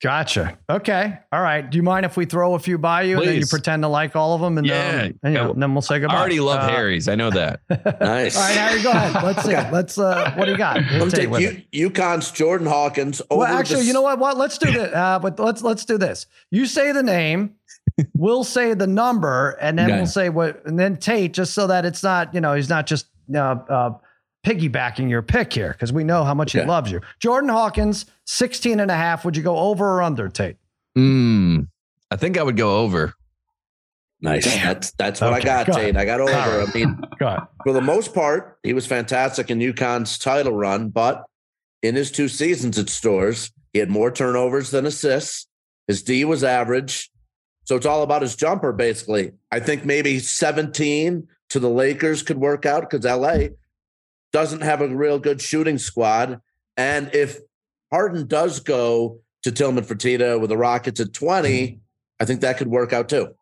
[0.00, 0.56] Gotcha.
[0.70, 1.18] Okay.
[1.32, 1.68] All right.
[1.68, 3.22] Do you mind if we throw a few by you Please.
[3.22, 4.90] and then you pretend to like all of them and, yeah.
[4.90, 6.14] um, and, you know, and then we'll say goodbye?
[6.14, 7.08] I already love uh, Harry's.
[7.08, 7.60] I know that.
[8.00, 8.36] nice.
[8.36, 9.24] All right, Harry, go ahead.
[9.24, 9.56] Let's see.
[9.56, 9.70] okay.
[9.72, 9.98] Let's.
[9.98, 10.80] Uh, what do you got?
[10.92, 11.28] Let's take
[11.72, 13.20] U- UConn's Jordan Hawkins.
[13.28, 14.20] well, actually, you know what?
[14.20, 14.36] What?
[14.36, 14.94] Let's do this.
[14.94, 16.26] Uh, but let's let's do this.
[16.52, 17.56] You say the name.
[18.14, 19.96] we'll say the number, and then okay.
[19.96, 22.86] we'll say what, and then Tate, just so that it's not, you know, he's not
[22.86, 23.90] just uh, uh,
[24.44, 27.00] piggybacking your pick here because we know how much he loves you.
[27.18, 29.24] Jordan Hawkins, 16 and a half.
[29.24, 30.56] Would you go over or under, Tate?
[30.96, 31.68] Mm,
[32.10, 33.14] I think I would go over.
[34.20, 34.44] Nice.
[34.44, 34.66] Damn.
[34.66, 35.96] That's that's what okay, I got, go Tate.
[35.96, 36.32] I got over.
[36.32, 41.24] I mean, for the most part, he was fantastic in UConn's title run, but
[41.82, 45.46] in his two seasons at Storrs, he had more turnovers than assists.
[45.86, 47.10] His D was average.
[47.64, 49.32] So it's all about his jumper, basically.
[49.52, 53.48] I think maybe 17 to the Lakers could work out because LA
[54.32, 56.40] doesn't have a real good shooting squad.
[56.76, 57.38] And if
[57.90, 61.80] Harden does go to Tillman Fertitta with the Rockets at 20,
[62.20, 63.34] I think that could work out too.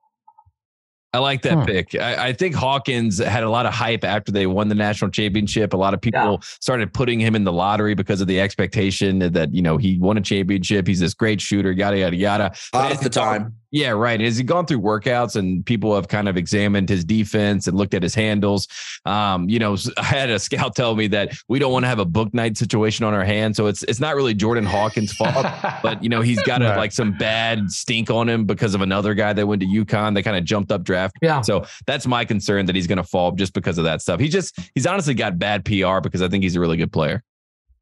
[1.13, 1.65] I like that huh.
[1.65, 1.95] pick.
[1.95, 5.73] I, I, think Hawkins had a lot of hype after they won the national championship.
[5.73, 6.37] A lot of people yeah.
[6.61, 10.19] started putting him in the lottery because of the expectation that, you know, he won
[10.19, 10.87] a championship.
[10.87, 12.55] He's this great shooter, yada, yada, yada.
[12.75, 13.55] Out of the time.
[13.71, 14.21] Yeah, right.
[14.21, 17.95] Has he gone through workouts and people have kind of examined his defense and looked
[17.95, 18.69] at his handles?
[19.05, 21.99] Um, you know, I had a scout tell me that we don't want to have
[21.99, 23.57] a Bouknight situation on our hands.
[23.57, 25.47] So it's it's not really Jordan Hawkins' fault,
[25.83, 26.77] but you know, he's got a, right.
[26.77, 30.23] like some bad stink on him because of another guy that went to UConn that
[30.23, 31.17] kind of jumped up draft.
[31.21, 31.41] Yeah.
[31.41, 34.21] So that's my concern that he's gonna fall just because of that stuff.
[34.21, 37.23] He just he's honestly got bad PR because I think he's a really good player.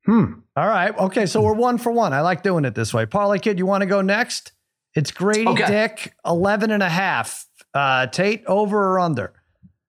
[0.06, 0.34] Hmm.
[0.56, 0.96] All right.
[0.98, 1.26] Okay.
[1.26, 2.12] So we're one for one.
[2.12, 3.06] I like doing it this way.
[3.06, 4.52] Parlay Kid, you want to go next?
[4.94, 5.66] It's Grady okay.
[5.66, 7.46] Dick, 11 and a half.
[7.72, 9.32] Uh, Tate, over or under?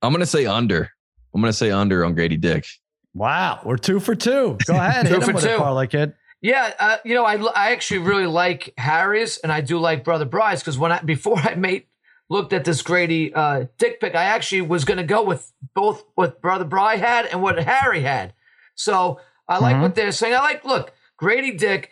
[0.01, 0.91] I'm going to say under.
[1.33, 2.65] I'm going to say under on Grady Dick.
[3.13, 3.61] Wow.
[3.63, 4.57] We're two for two.
[4.65, 5.07] Go ahead.
[5.07, 5.57] two for two.
[5.57, 6.13] Parlay Kid.
[6.41, 10.25] Yeah, uh, you know, I, I actually really like Harry's, and I do like Brother
[10.25, 11.85] Bry's because when I before I made
[12.29, 16.03] looked at this Grady uh, Dick pick, I actually was going to go with both
[16.13, 18.33] what Brother Bry had and what Harry had.
[18.75, 19.83] So I like mm-hmm.
[19.83, 20.35] what they're saying.
[20.35, 21.89] I like look Grady Dick.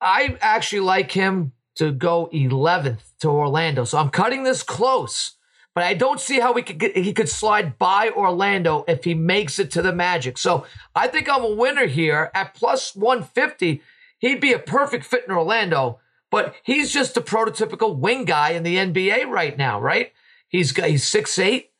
[0.00, 3.84] I actually like him to go 11th to Orlando.
[3.84, 5.36] So I'm cutting this close,
[5.74, 9.14] but I don't see how we could get, he could slide by Orlando if he
[9.14, 10.38] makes it to the Magic.
[10.38, 13.82] So I think I'm a winner here at plus 150.
[14.18, 18.62] He'd be a perfect fit in Orlando, but he's just a prototypical wing guy in
[18.62, 20.12] the NBA right now, right?
[20.48, 21.72] He's got he's six eight,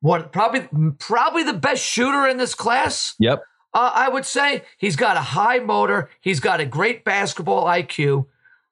[0.00, 0.66] one probably
[0.98, 3.14] probably the best shooter in this class.
[3.18, 3.44] Yep.
[3.74, 6.10] Uh, I would say he's got a high motor.
[6.20, 8.26] He's got a great basketball IQ.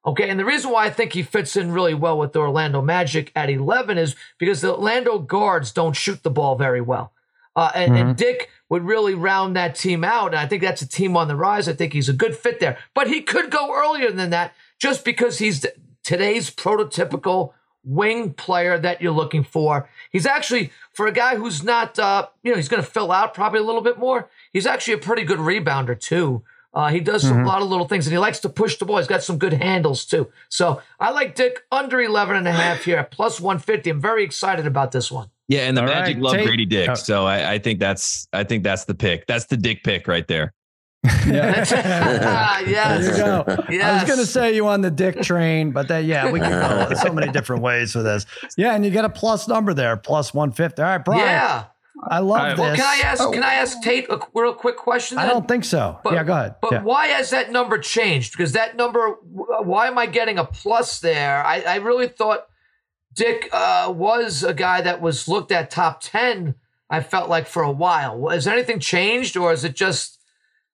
[0.05, 2.81] Okay, and the reason why I think he fits in really well with the Orlando
[2.81, 7.13] Magic at 11 is because the Orlando guards don't shoot the ball very well.
[7.55, 8.09] Uh, and, mm-hmm.
[8.09, 10.29] and, Dick would really round that team out.
[10.29, 11.69] And I think that's a team on the rise.
[11.69, 12.79] I think he's a good fit there.
[12.95, 15.67] But he could go earlier than that just because he's
[16.03, 17.53] today's prototypical
[17.85, 19.89] wing player that you're looking for.
[20.11, 23.35] He's actually for a guy who's not, uh, you know, he's going to fill out
[23.35, 24.31] probably a little bit more.
[24.53, 26.43] He's actually a pretty good rebounder too.
[26.73, 27.41] Uh, he does mm-hmm.
[27.41, 28.99] a lot of little things and he likes to push the ball.
[28.99, 30.29] He's got some good handles too.
[30.49, 33.91] So I like Dick under 11 and a half here, plus 150.
[33.91, 35.31] I'm very excited about this one.
[35.49, 36.23] Yeah, and the All Magic right.
[36.23, 39.27] love Take, Grady Dick, so I, I, think that's I think that's the pick.
[39.27, 40.55] That's the Dick pick right there.
[41.05, 41.65] Yeah.
[41.67, 41.71] yes.
[43.07, 43.45] There you go.
[43.71, 43.85] Yes.
[43.85, 46.51] I was going to say you on the dick train, but that, yeah, we can
[46.51, 48.27] go so many different ways with this.
[48.57, 48.75] Yeah.
[48.75, 50.83] And you get a plus number there, plus 150.
[50.83, 51.21] All right, Brian.
[51.21, 51.65] Yeah.
[52.09, 52.51] I love right.
[52.51, 52.59] this.
[52.59, 53.23] Well, can I ask?
[53.23, 53.31] Oh.
[53.31, 55.17] Can I ask Tate a real quick question?
[55.17, 55.27] Then?
[55.27, 55.99] I don't think so.
[56.03, 56.55] But, yeah, go ahead.
[56.63, 56.83] But yeah.
[56.83, 58.33] why has that number changed?
[58.33, 61.45] Because that number, why am I getting a plus there?
[61.45, 62.47] I, I really thought
[63.15, 66.55] Dick uh, was a guy that was looked at top ten.
[66.89, 68.29] I felt like for a while.
[68.29, 70.20] Has anything changed, or is it just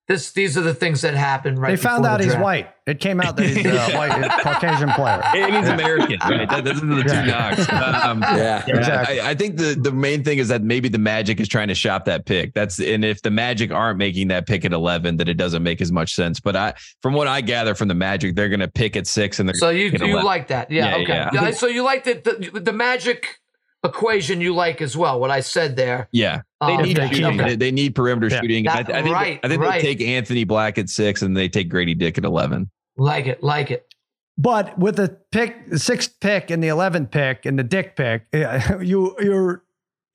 [0.07, 1.71] this these are the things that happen right.
[1.71, 2.69] They found out the he's white.
[2.85, 5.21] It came out that he's a white Caucasian player.
[5.35, 6.49] And he's American, right?
[6.49, 7.67] That, those are the two knocks.
[8.07, 9.19] Um, yeah, exactly.
[9.19, 11.75] I, I, think the the main thing is that maybe the Magic is trying to
[11.75, 12.53] shop that pick.
[12.53, 15.81] That's and if the Magic aren't making that pick at eleven, then it doesn't make
[15.81, 16.39] as much sense.
[16.39, 19.39] But I, from what I gather from the Magic, they're going to pick at six,
[19.39, 21.29] and they're so you you like that, yeah, yeah okay.
[21.33, 21.51] Yeah.
[21.51, 23.39] So you like the, the the Magic
[23.87, 25.19] equation you like as well.
[25.19, 26.07] What I said there.
[26.11, 27.41] Yeah, they um, need shooting.
[27.41, 27.55] Okay.
[27.55, 28.41] They need perimeter yeah.
[28.41, 28.63] shooting.
[28.65, 29.81] That, I, I, think, right, I think right.
[29.81, 32.69] they take Anthony Black at six, and they take Grady Dick at eleven.
[32.97, 33.93] Like it, like it.
[34.37, 38.27] But with the pick, the sixth pick and the eleventh pick and the Dick pick,
[38.81, 39.63] you you're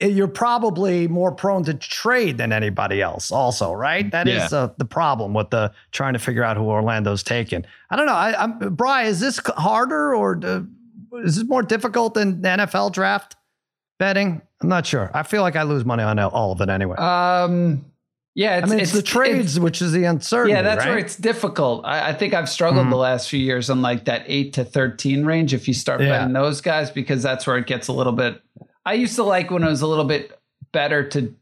[0.00, 3.30] you're probably more prone to trade than anybody else.
[3.30, 4.10] Also, right?
[4.10, 4.46] That yeah.
[4.46, 7.64] is uh, the problem with the trying to figure out who Orlando's taking.
[7.90, 8.14] I don't know.
[8.14, 9.06] I, am Brian.
[9.08, 10.62] Is this harder or uh,
[11.24, 13.36] is this more difficult than the NFL draft?
[14.02, 14.42] Betting?
[14.60, 15.12] I'm not sure.
[15.14, 16.96] I feel like I lose money on all of it anyway.
[16.96, 17.84] Um,
[18.34, 20.54] yeah, it's, I mean, it's, it's the trades, it's, which is the uncertainty.
[20.54, 20.88] Yeah, that's right?
[20.88, 21.84] where it's difficult.
[21.84, 22.90] I, I think I've struggled mm-hmm.
[22.90, 25.54] the last few years on like that eight to thirteen range.
[25.54, 26.08] If you start yeah.
[26.08, 28.42] betting those guys, because that's where it gets a little bit.
[28.84, 30.36] I used to like when it was a little bit
[30.72, 31.32] better to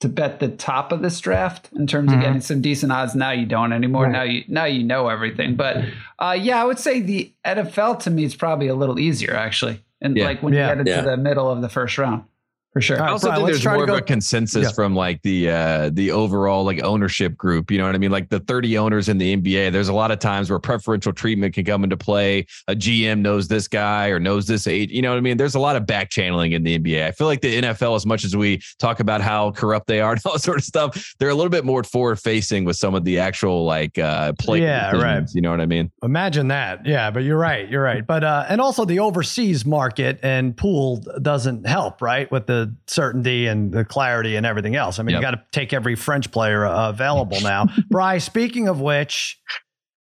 [0.00, 2.18] to bet the top of this draft in terms mm-hmm.
[2.18, 3.14] of getting some decent odds.
[3.14, 4.04] Now you don't anymore.
[4.04, 4.12] Right.
[4.12, 5.54] Now you now you know everything.
[5.54, 5.84] But
[6.18, 9.84] uh, yeah, I would say the NFL to me is probably a little easier actually
[10.00, 10.24] and yeah.
[10.24, 10.60] like when yeah.
[10.60, 11.02] you get into yeah.
[11.02, 12.24] the middle of the first round
[12.72, 13.02] for sure.
[13.02, 14.72] I also Brian, think there's more of a consensus yeah.
[14.72, 17.68] from like the uh the overall like ownership group.
[17.68, 18.12] You know what I mean?
[18.12, 19.72] Like the 30 owners in the NBA.
[19.72, 22.46] There's a lot of times where preferential treatment can come into play.
[22.68, 24.92] A GM knows this guy or knows this age.
[24.92, 25.36] You know what I mean?
[25.36, 27.06] There's a lot of back channeling in the NBA.
[27.06, 30.12] I feel like the NFL, as much as we talk about how corrupt they are
[30.12, 33.04] and all sort of stuff, they're a little bit more forward facing with some of
[33.04, 34.60] the actual like uh play.
[34.60, 35.34] Yeah, decisions, right.
[35.34, 35.90] You know what I mean?
[36.04, 36.86] Imagine that.
[36.86, 37.68] Yeah, but you're right.
[37.68, 38.06] You're right.
[38.06, 42.30] But uh and also the overseas market and pool doesn't help, right?
[42.30, 44.98] With the certainty and the clarity and everything else.
[44.98, 45.20] I mean, yep.
[45.20, 47.66] you got to take every French player uh, available now.
[47.90, 49.40] Bry, speaking of which,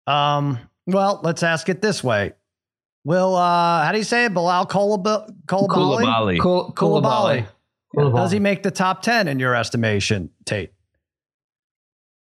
[0.08, 2.34] um, well, let's ask it this way.
[3.04, 4.34] Will uh, how do you say it?
[4.34, 5.30] Bilal Coulibaly?
[5.48, 6.40] Coulibaly.
[6.74, 7.48] Coulibaly.
[7.96, 10.75] Does he make the top ten in your estimation, Tate?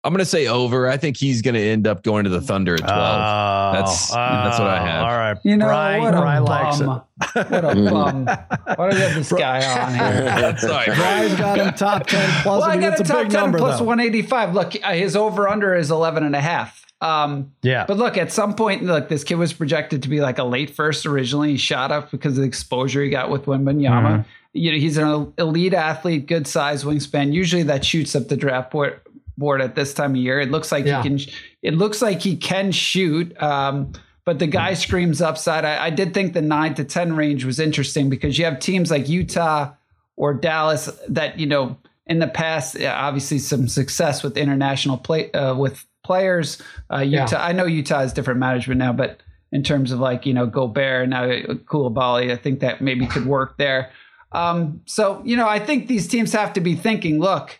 [0.01, 0.87] I'm going to say over.
[0.87, 2.91] I think he's going to end up going to the Thunder at 12.
[2.93, 5.03] Uh, that's that's what I have.
[5.03, 5.37] All right.
[5.43, 6.85] You know, Brian, what a Brian likes it.
[6.85, 8.25] What a bum.
[8.25, 10.57] Why do we have this guy on here?
[10.57, 10.85] Sorry.
[10.95, 12.45] Brian's got him top 10 plus.
[12.45, 14.53] Well, I got a top 10 number, plus 185.
[14.53, 16.85] Look, uh, his over under is 11 and a half.
[17.01, 17.85] Um, yeah.
[17.85, 20.69] But look, at some point, look, this kid was projected to be like a late
[20.69, 21.51] first originally.
[21.51, 24.07] He shot up because of the exposure he got with Wembanyama.
[24.07, 24.29] Mm-hmm.
[24.53, 27.33] You know, he's an elite athlete, good size wingspan.
[27.33, 29.01] Usually that shoots up the draft board
[29.39, 30.39] board at this time of year.
[30.39, 31.01] It looks like yeah.
[31.01, 31.33] he can.
[31.61, 33.41] It looks like he can shoot.
[33.41, 33.93] Um,
[34.25, 35.65] but the guy screams upside.
[35.65, 38.91] I, I, did think the nine to ten range was interesting because you have teams
[38.91, 39.71] like Utah
[40.17, 45.55] or Dallas that you know in the past, obviously some success with international play uh,
[45.55, 46.61] with players.
[46.91, 47.45] Uh, Utah, yeah.
[47.45, 49.21] I know Utah has different management now, but
[49.51, 53.57] in terms of like you know Gobert now Coulibaly, I think that maybe could work
[53.57, 53.91] there.
[54.31, 57.59] Um, so you know, I think these teams have to be thinking, look,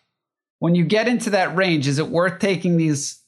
[0.60, 3.22] when you get into that range, is it worth taking these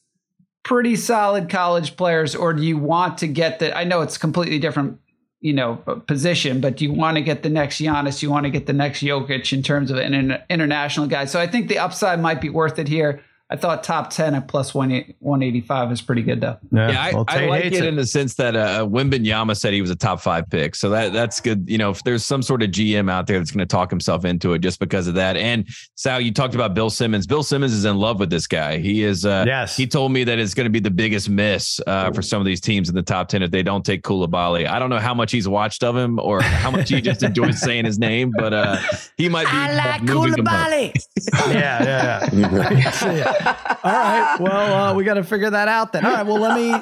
[0.63, 3.75] pretty solid college players, or do you want to get the?
[3.75, 4.99] I know it's completely different,
[5.39, 8.21] you know, position, but do you want to get the next Giannis?
[8.21, 11.25] You want to get the next Jokic in terms of an international guy.
[11.25, 13.23] So I think the upside might be worth it here.
[13.51, 16.57] I thought top 10 at plus 185 is pretty good, though.
[16.71, 19.81] Yeah, yeah I, I like it, it, in the sense that uh, Wembanyama said he
[19.81, 20.73] was a top five pick.
[20.73, 21.69] So that that's good.
[21.69, 24.23] You know, if there's some sort of GM out there that's going to talk himself
[24.23, 25.35] into it just because of that.
[25.35, 27.27] And Sal, you talked about Bill Simmons.
[27.27, 28.77] Bill Simmons is in love with this guy.
[28.77, 29.75] He is, uh, yes.
[29.75, 32.45] he told me that it's going to be the biggest miss uh, for some of
[32.45, 34.65] these teams in the top 10 if they don't take Coulibaly.
[34.65, 37.59] I don't know how much he's watched of him or how much he just enjoys
[37.61, 38.77] saying his name, but uh,
[39.17, 39.51] he might be.
[39.51, 40.95] I like Coulibaly.
[41.53, 43.37] yeah, yeah, yeah.
[43.83, 44.37] All right.
[44.39, 46.05] Well, uh, we got to figure that out then.
[46.05, 46.25] All right.
[46.25, 46.73] Well, let me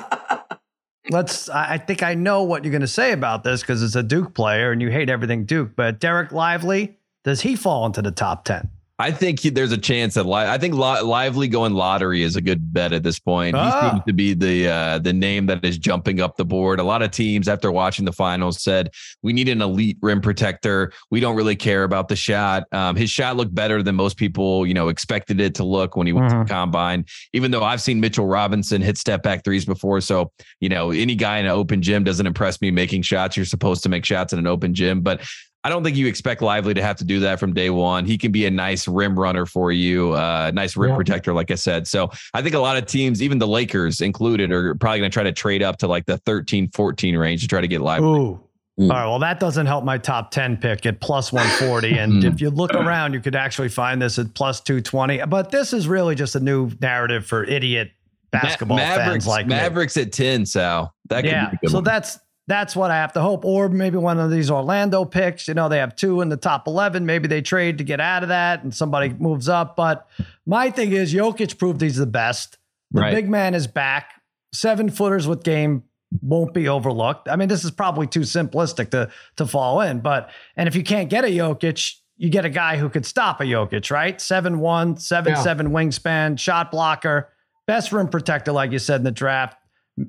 [1.09, 1.49] let's.
[1.49, 4.33] I think I know what you're going to say about this because it's a Duke
[4.33, 5.75] player and you hate everything Duke.
[5.75, 8.69] But Dereck Lively, does he fall into the top ten?
[9.01, 12.35] I think he, there's a chance that li- I think li- Lively going lottery is
[12.35, 13.55] a good bet at this point.
[13.55, 13.91] He ah.
[13.91, 16.81] seems to be the uh, the name that is jumping up the board.
[16.81, 18.91] A lot of teams after watching the finals said
[19.23, 20.91] we need an elite rim protector.
[21.11, 22.63] We don't really care about the shot.
[22.73, 26.05] Um, his shot looked better than most people you know expected it to look when
[26.05, 26.39] he went mm-hmm.
[26.39, 27.05] to the combine.
[27.31, 31.15] Even though I've seen Mitchell Robinson hit step back threes before, so you know any
[31.15, 33.37] guy in an open gym doesn't impress me making shots.
[33.37, 35.21] You're supposed to make shots in an open gym, but
[35.63, 38.05] I don't think you expect Lively to have to do that from day one.
[38.05, 40.95] He can be a nice rim runner for you, uh, nice rim yeah.
[40.95, 41.85] protector, like I said.
[41.85, 45.13] So I think a lot of teams, even the Lakers included, are probably going to
[45.13, 48.07] try to trade up to like the 13, 14 range to try to get Lively.
[48.07, 48.39] Ooh.
[48.79, 48.83] Mm.
[48.83, 49.05] All right.
[49.05, 51.99] Well, that doesn't help my top 10 pick at plus 140.
[51.99, 52.33] And mm.
[52.33, 55.25] if you look around, you could actually find this at plus 220.
[55.25, 57.91] But this is really just a new narrative for idiot
[58.31, 60.03] basketball Ma- Mavericks, fans like Mavericks me.
[60.03, 60.95] at 10, Sal.
[61.09, 61.51] That yeah.
[61.67, 61.83] so one.
[61.83, 62.19] that's
[62.49, 63.45] that's what I have to hope.
[63.45, 66.65] Or maybe one of these Orlando picks, you know, they have two in the top
[66.65, 67.05] 11.
[67.05, 69.75] Maybe they trade to get out of that and somebody moves up.
[69.75, 70.07] But
[70.47, 72.57] my thing is, Jokic proved he's the best.
[72.89, 73.13] The right.
[73.13, 74.13] big man is back.
[74.51, 75.83] Seven footers with game
[76.23, 77.29] won't be overlooked.
[77.29, 79.99] I mean, this is probably too simplistic to, to fall in.
[79.99, 83.41] But, and if you can't get a Jokic, you get a guy who could stop
[83.41, 84.19] a Jokic, right?
[84.19, 85.39] 7 1, 7 yeah.
[85.39, 87.29] 7 wingspan, shot blocker,
[87.67, 89.55] best rim protector, like you said in the draft.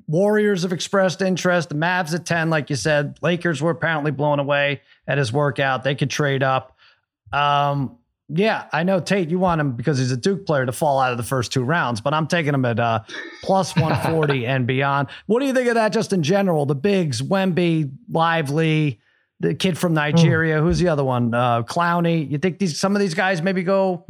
[0.07, 1.69] Warriors have expressed interest.
[1.69, 3.19] The Mavs at 10, like you said.
[3.23, 5.85] Lakers were apparently blown away at his workout.
[5.85, 6.77] They could trade up.
[7.33, 7.97] Um,
[8.33, 11.11] yeah, I know Tate, you want him because he's a Duke player to fall out
[11.11, 13.01] of the first two rounds, but I'm taking him at uh,
[13.43, 15.09] plus 140 and beyond.
[15.27, 16.67] What do you think of that just in general?
[16.67, 19.01] The bigs, Wemby, Lively,
[19.41, 20.61] the kid from Nigeria.
[20.61, 20.63] Mm.
[20.63, 21.35] Who's the other one?
[21.35, 22.31] Uh, Clowney.
[22.31, 24.05] You think these some of these guys maybe go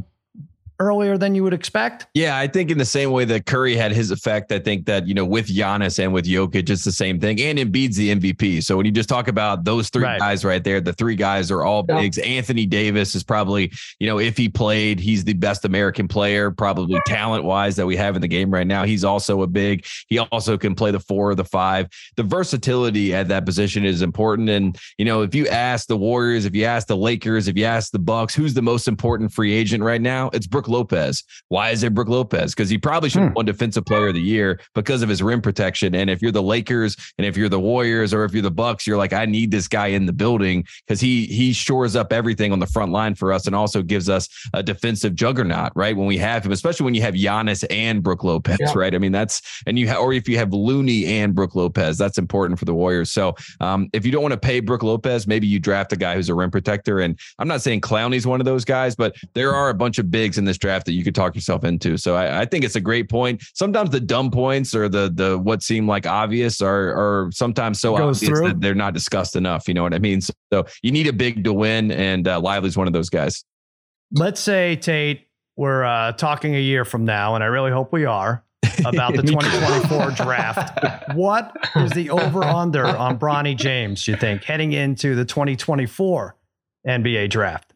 [0.80, 2.06] earlier than you would expect?
[2.14, 5.06] Yeah, I think in the same way that Curry had his effect, I think that,
[5.06, 7.40] you know, with Giannis and with Jokic, it's the same thing.
[7.40, 8.64] And Embiid's the MVP.
[8.64, 10.18] So when you just talk about those three right.
[10.18, 12.18] guys right there, the three guys are all bigs.
[12.18, 16.98] Anthony Davis is probably, you know, if he played, he's the best American player, probably
[17.06, 18.84] talent wise that we have in the game right now.
[18.84, 19.86] He's also a big.
[20.08, 21.88] He also can play the four or the five.
[22.16, 24.48] The versatility at that position is important.
[24.48, 27.66] And, you know, if you ask the Warriors, if you ask the Lakers, if you
[27.66, 30.30] ask the Bucks, who's the most important free agent right now?
[30.32, 31.22] It's Brook Lopez.
[31.48, 32.54] Why is it Brook Lopez?
[32.54, 33.36] Because he probably should have hmm.
[33.36, 35.94] won Defensive Player of the Year because of his rim protection.
[35.94, 38.86] And if you're the Lakers and if you're the Warriors or if you're the Bucks,
[38.86, 42.52] you're like, I need this guy in the building because he he shores up everything
[42.52, 45.96] on the front line for us and also gives us a defensive juggernaut, right?
[45.96, 48.72] When we have him, especially when you have Giannis and Brook Lopez, yeah.
[48.74, 48.94] right?
[48.94, 52.18] I mean, that's and you ha- or if you have Looney and Brook Lopez, that's
[52.18, 53.10] important for the Warriors.
[53.10, 56.14] So um, if you don't want to pay Brook Lopez, maybe you draft a guy
[56.14, 57.00] who's a rim protector.
[57.00, 60.10] And I'm not saying Clowney's one of those guys, but there are a bunch of
[60.10, 61.96] bigs in this draft that you could talk yourself into.
[61.96, 63.42] So I, I, think it's a great point.
[63.54, 67.96] Sometimes the dumb points or the the what seem like obvious are are sometimes so
[67.96, 68.48] obvious through.
[68.48, 69.66] that they're not discussed enough.
[69.66, 70.20] You know what I mean?
[70.20, 73.44] So, so you need a big to win, and uh, Lively's one of those guys.
[74.12, 78.04] Let's say Tate, we're uh, talking a year from now, and I really hope we
[78.04, 78.44] are
[78.84, 81.14] about the 2024 draft.
[81.14, 86.36] What is the over under on Bronny James, you think, heading into the 2024
[86.86, 87.69] NBA draft?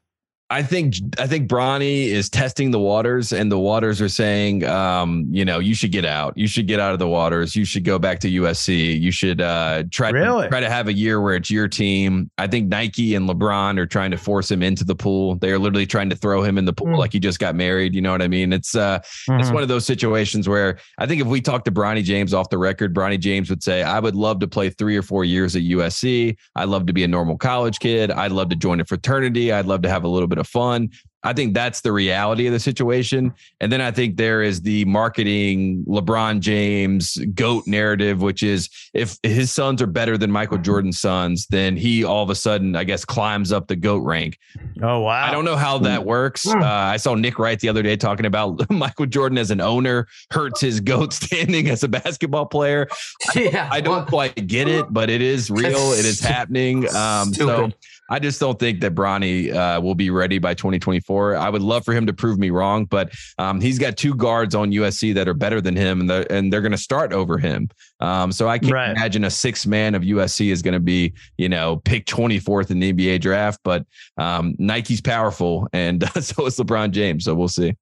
[0.55, 5.27] I think I think Bronny is testing the waters, and the waters are saying, um,
[5.29, 6.39] you know, you should get out.
[6.39, 7.57] You should get out of the waters.
[7.57, 9.01] You should go back to USC.
[9.01, 10.45] You should uh, try really?
[10.45, 12.31] to try to have a year where it's your team.
[12.39, 15.35] I think Nike and LeBron are trying to force him into the pool.
[15.35, 16.99] They are literally trying to throw him in the pool mm.
[16.99, 17.93] like he just got married.
[17.93, 18.53] You know what I mean?
[18.53, 19.41] It's uh, mm-hmm.
[19.41, 22.49] it's one of those situations where I think if we talk to Bronny James off
[22.51, 25.57] the record, Bronny James would say, "I would love to play three or four years
[25.57, 26.37] at USC.
[26.55, 28.13] I'd love to be a normal college kid.
[28.13, 29.51] I'd love to join a fraternity.
[29.51, 30.91] I'd love to have a little bit of fun.
[31.25, 33.33] I think that's the reality of the situation.
[33.61, 39.17] And then I think there is the marketing LeBron James GOAT narrative, which is if
[39.23, 42.85] his sons are better than Michael Jordan's sons, then he all of a sudden, I
[42.85, 44.39] guess, climbs up the GOAT rank.
[44.83, 45.27] Oh, wow.
[45.27, 46.47] I don't know how that works.
[46.47, 50.07] Uh, I saw Nick Wright the other day talking about Michael Jordan as an owner
[50.31, 52.87] hurts his GOAT standing as a basketball player.
[53.35, 55.93] Yeah, I, I don't well, quite get it, but it is real.
[55.93, 56.89] It is happening.
[56.95, 57.73] Um, so
[58.11, 61.37] I just don't think that Bronny uh, will be ready by 2024.
[61.37, 64.55] I would love for him to prove me wrong, but um, he's got two guards
[64.55, 67.39] on USC that are better than him, and they're, and they're going to start over
[67.39, 67.69] him.
[68.01, 68.91] Um, so I can't right.
[68.91, 72.81] imagine a six man of USC is going to be, you know, pick 24th in
[72.81, 73.61] the NBA draft.
[73.65, 73.87] But
[74.19, 77.25] um, Nike's powerful, and so is LeBron James.
[77.25, 77.75] So we'll see.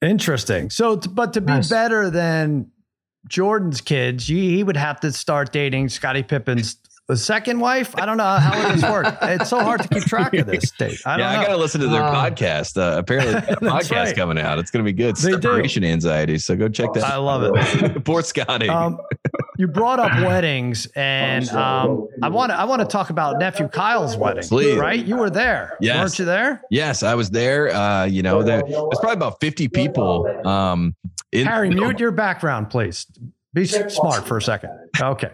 [0.00, 0.70] Interesting.
[0.70, 1.68] So, but to be nice.
[1.68, 2.68] better than
[3.28, 6.76] Jordan's kids, he would have to start dating Scottie Pippen's
[7.08, 7.94] the second wife?
[7.96, 9.16] I don't know how it work.
[9.22, 10.70] It's so hard to keep track of this.
[10.70, 11.00] Date.
[11.04, 11.40] I yeah, know.
[11.40, 12.76] I got to listen to their uh, podcast.
[12.76, 14.16] Uh, apparently, a podcast right.
[14.16, 14.58] coming out.
[14.58, 15.16] It's going to be good.
[15.16, 15.88] They Separation do.
[15.88, 16.38] anxiety.
[16.38, 17.04] So go check that.
[17.04, 17.12] Out.
[17.12, 18.04] I love it.
[18.04, 18.68] Poor Scottie.
[18.68, 18.98] Um,
[19.58, 23.68] you brought up weddings, and um, I want to I want to talk about nephew
[23.68, 24.44] Kyle's wedding.
[24.44, 24.78] Please.
[24.78, 25.04] Right?
[25.04, 25.76] You were there.
[25.80, 25.98] Yes.
[25.98, 26.62] Weren't you there?
[26.70, 27.74] Yes, I was there.
[27.74, 30.26] Uh, you know, there was probably about 50 people.
[30.46, 30.94] Um,
[31.32, 33.06] in- Harry, mute your background, please.
[33.54, 34.70] Be smart for a second.
[34.98, 35.30] Okay.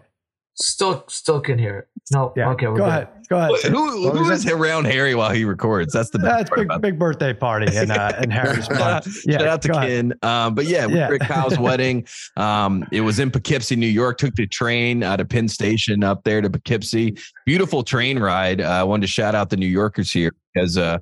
[0.60, 1.88] Still, still can hear it.
[2.12, 2.50] No, yeah.
[2.50, 2.66] okay.
[2.66, 2.88] Go good.
[2.88, 3.08] ahead.
[3.28, 3.70] Go ahead.
[3.70, 5.92] Who, who is around Harry while he records?
[5.92, 8.66] That's the that's big big birthday party and uh, and Harry's.
[8.70, 10.14] Yeah, Shout out to Ken.
[10.22, 11.08] Um, but yeah, yeah.
[11.08, 12.06] Rick Kyle's wedding.
[12.36, 14.18] Um, it was in Poughkeepsie, New York.
[14.18, 17.18] Took the train out of Penn Station up there to Poughkeepsie.
[17.44, 18.62] Beautiful train ride.
[18.62, 20.98] Uh, I wanted to shout out the New Yorkers here because uh,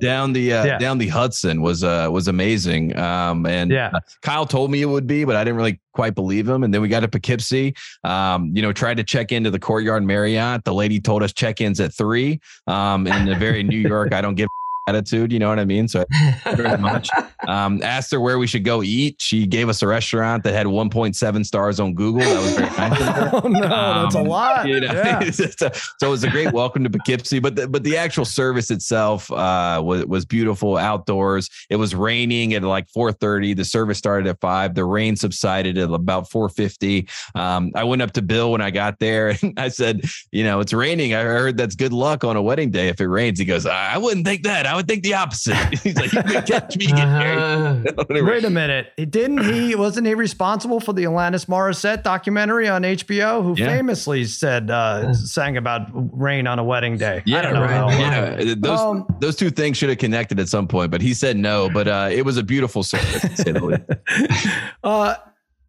[0.00, 0.78] down the uh, yeah.
[0.78, 2.96] down the Hudson was uh was amazing.
[2.96, 3.90] Um, and yeah.
[3.92, 6.62] Uh, Kyle told me it would be, but I didn't really quite believe him.
[6.62, 7.74] And then we got to Poughkeepsie.
[8.04, 10.64] Um, you know, tried to check into the Courtyard Marriott.
[10.64, 12.40] The lady told us check-ins at three.
[12.66, 14.48] Um, in the very New York, I don't give
[14.86, 15.32] attitude.
[15.32, 15.88] You know what I mean?
[15.88, 16.04] So
[16.44, 17.10] very much.
[17.48, 19.16] Um, asked her where we should go eat.
[19.20, 22.20] She gave us a restaurant that had 1.7 stars on Google.
[22.20, 23.30] That was very nice.
[23.44, 24.68] oh no, um, that's a um, lot.
[24.68, 25.30] You know, yeah.
[25.30, 25.70] so
[26.02, 27.40] it was a great welcome to Poughkeepsie.
[27.40, 31.50] But the, but the actual service itself uh, was was beautiful outdoors.
[31.68, 33.56] It was raining at like 4:30.
[33.56, 34.74] The service started at five.
[34.74, 37.08] The rain subsided at about 4:50.
[37.34, 40.60] Um, I went up to Bill when I got there and I said, you know,
[40.60, 41.14] it's raining.
[41.14, 43.38] I heard that's good luck on a wedding day if it rains.
[43.38, 44.66] He goes, I wouldn't think that.
[44.66, 45.56] I would think the opposite.
[45.82, 48.92] He's like, you could catch me uh, Wait a minute.
[48.96, 53.66] Didn't he, wasn't he responsible for the Alanis Morissette documentary on HBO, who yeah.
[53.66, 57.22] famously said, uh, sang about rain on a wedding day?
[57.26, 57.60] Yeah, I don't know.
[57.60, 58.46] right.
[58.46, 58.54] Yeah.
[58.56, 61.68] Those, um, those two things should have connected at some point, but he said no.
[61.68, 63.44] But uh, it was a beautiful service.
[64.84, 65.14] uh,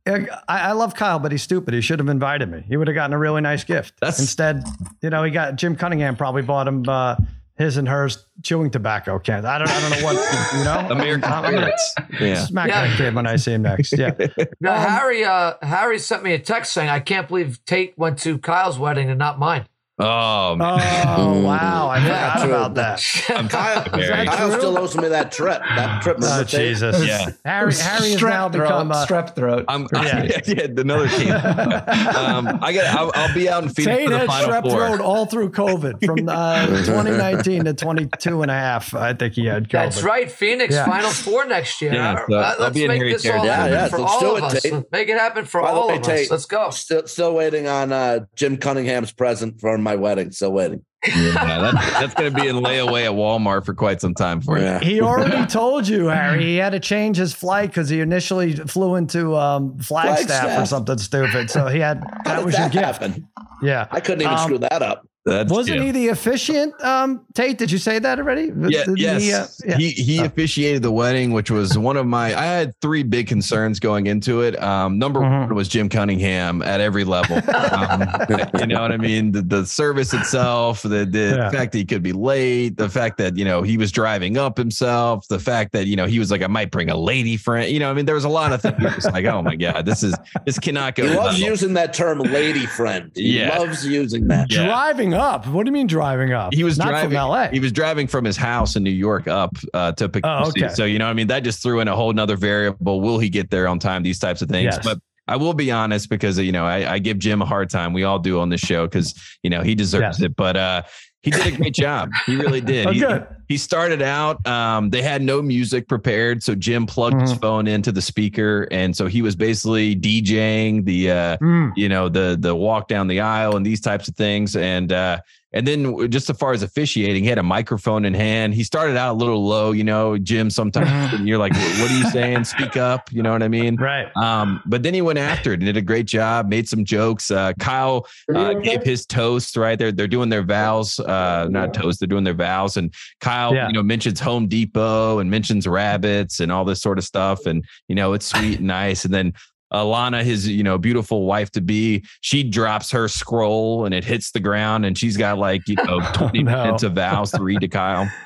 [0.08, 1.74] I, I, love Kyle, but he's stupid.
[1.74, 2.64] He should have invited me.
[2.68, 3.93] He would have gotten a really nice gift.
[3.99, 4.64] That's, Instead,
[5.01, 7.18] you know, he got Jim Cunningham probably bought him uh,
[7.58, 9.45] his and hers chewing tobacco cans.
[9.45, 10.88] I don't, I don't know what you know.
[10.91, 11.72] American I'm gonna
[12.20, 12.45] yeah.
[12.45, 12.88] smack yeah.
[12.88, 13.97] that kid when I see him next.
[13.97, 14.12] Yeah.
[14.60, 18.20] Now, um, Harry, uh, Harry sent me a text saying, "I can't believe Tate went
[18.20, 19.68] to Kyle's wedding and not mine."
[20.00, 21.06] Oh, man.
[21.08, 21.89] oh wow!
[21.89, 23.04] I forgot yeah, about that.
[23.30, 25.60] I'm Kyle, Kyle still owes me that trip.
[25.60, 26.18] That trip.
[26.22, 27.04] Oh Jesus!
[27.04, 27.74] Yeah, Harry.
[27.74, 29.66] Harry has now become a strep throat.
[29.68, 30.39] I'm, yeah.
[30.45, 31.32] yeah, another team.
[31.32, 32.95] um, I got.
[32.95, 35.50] I'll, I'll, be out in Phoenix Tate for the had final strep throat all through
[35.50, 38.93] COVID from uh, 2019 to 22 and a half.
[38.93, 39.72] I think he had COVID.
[39.72, 40.30] That's right.
[40.30, 40.86] Phoenix yeah.
[40.86, 41.95] Final Four next year.
[41.95, 44.64] Yeah, so uh, let's make this all happen yeah, for all of us.
[44.91, 46.30] Make it happen for all of us.
[46.30, 46.70] Let's go.
[46.70, 50.31] Still, still waiting on uh, Jim Cunningham's present from my wedding.
[50.31, 50.83] Still waiting.
[51.07, 54.59] Yeah, that's, that's going to be in layaway at Walmart for quite some time for
[54.59, 54.79] you.
[54.79, 56.43] He already told you, Harry.
[56.43, 60.65] He had to change his flight because he initially flew into um, Flagstaff, Flagstaff, or
[60.65, 61.49] something stupid.
[61.49, 63.01] So he had that was your gift.
[63.01, 63.27] Happen?
[63.61, 65.07] Yeah, I couldn't even um, screw that up.
[65.28, 67.57] That's Wasn't he the officiant, um, Tate?
[67.57, 68.49] Did you say that already?
[68.69, 69.21] Yeah, Did yes.
[69.21, 69.78] He, uh, yeah.
[69.78, 70.25] he, he oh.
[70.25, 72.28] officiated the wedding, which was one of my.
[72.28, 74.61] I had three big concerns going into it.
[74.63, 75.49] Um, number mm-hmm.
[75.49, 77.38] one was Jim Cunningham at every level.
[77.49, 78.07] Um,
[78.59, 79.34] you know what I mean?
[79.34, 81.49] The, the service itself, the the yeah.
[81.49, 84.57] fact that he could be late, the fact that you know he was driving up
[84.57, 87.69] himself, the fact that you know he was like, I might bring a lady friend.
[87.69, 89.05] You know, I mean, there was a lot of things.
[89.05, 90.15] like, oh my god, this is
[90.45, 91.05] this cannot go.
[91.05, 93.11] He loves using that term, lady friend.
[93.13, 93.57] He yeah.
[93.57, 94.49] loves using that.
[94.49, 94.67] Yeah.
[94.67, 95.47] Driving up.
[95.47, 96.53] What do you mean driving up?
[96.53, 97.47] He was Not driving from LA.
[97.49, 100.63] He was driving from his house in New York up uh, to Poughkeepsie.
[100.63, 100.74] Oh, okay.
[100.74, 103.01] So you know, I mean, that just threw in a whole nother variable.
[103.01, 104.03] Will he get there on time?
[104.03, 104.76] These types of things.
[104.76, 104.80] Yes.
[104.84, 107.93] But I will be honest because you know I, I, give Jim a hard time.
[107.93, 109.13] We all do on this show because
[109.43, 110.36] you know he deserves it.
[110.36, 110.84] But uh,
[111.28, 112.09] he did a great job.
[112.25, 112.88] He really did.
[112.88, 113.03] oh, he,
[113.49, 114.45] he started out.
[114.47, 117.28] Um, they had no music prepared, so Jim plugged mm-hmm.
[117.28, 121.73] his phone into the speaker, and so he was basically DJing the, uh, mm.
[121.75, 124.55] you know, the the walk down the aisle and these types of things.
[124.55, 125.19] And uh,
[125.58, 128.53] and then just as far as officiating, he had a microphone in hand.
[128.53, 131.97] He started out a little low, you know, Jim, sometimes and you're like, what are
[131.97, 132.43] you saying?
[132.43, 133.12] Speak up.
[133.12, 133.76] You know what I mean?
[133.76, 134.16] Right.
[134.16, 137.32] Um, but then he went after it and did a great job, made some jokes.
[137.32, 139.80] Uh, Kyle uh, gave his toast, right?
[139.80, 142.78] They're, they're doing their vows, uh, not toast, they're doing their vows.
[142.78, 143.68] And Kyle, yeah.
[143.68, 147.47] you know, mentions Home Depot and mentions rabbits and all this sort of stuff.
[147.47, 149.05] And, you know, it's sweet and nice.
[149.05, 149.34] And then
[149.74, 154.32] Alana, his you know beautiful wife to be, she drops her scroll and it hits
[154.32, 156.51] the ground, and she's got like you know twenty no.
[156.63, 158.09] minutes of vows to read to Kyle.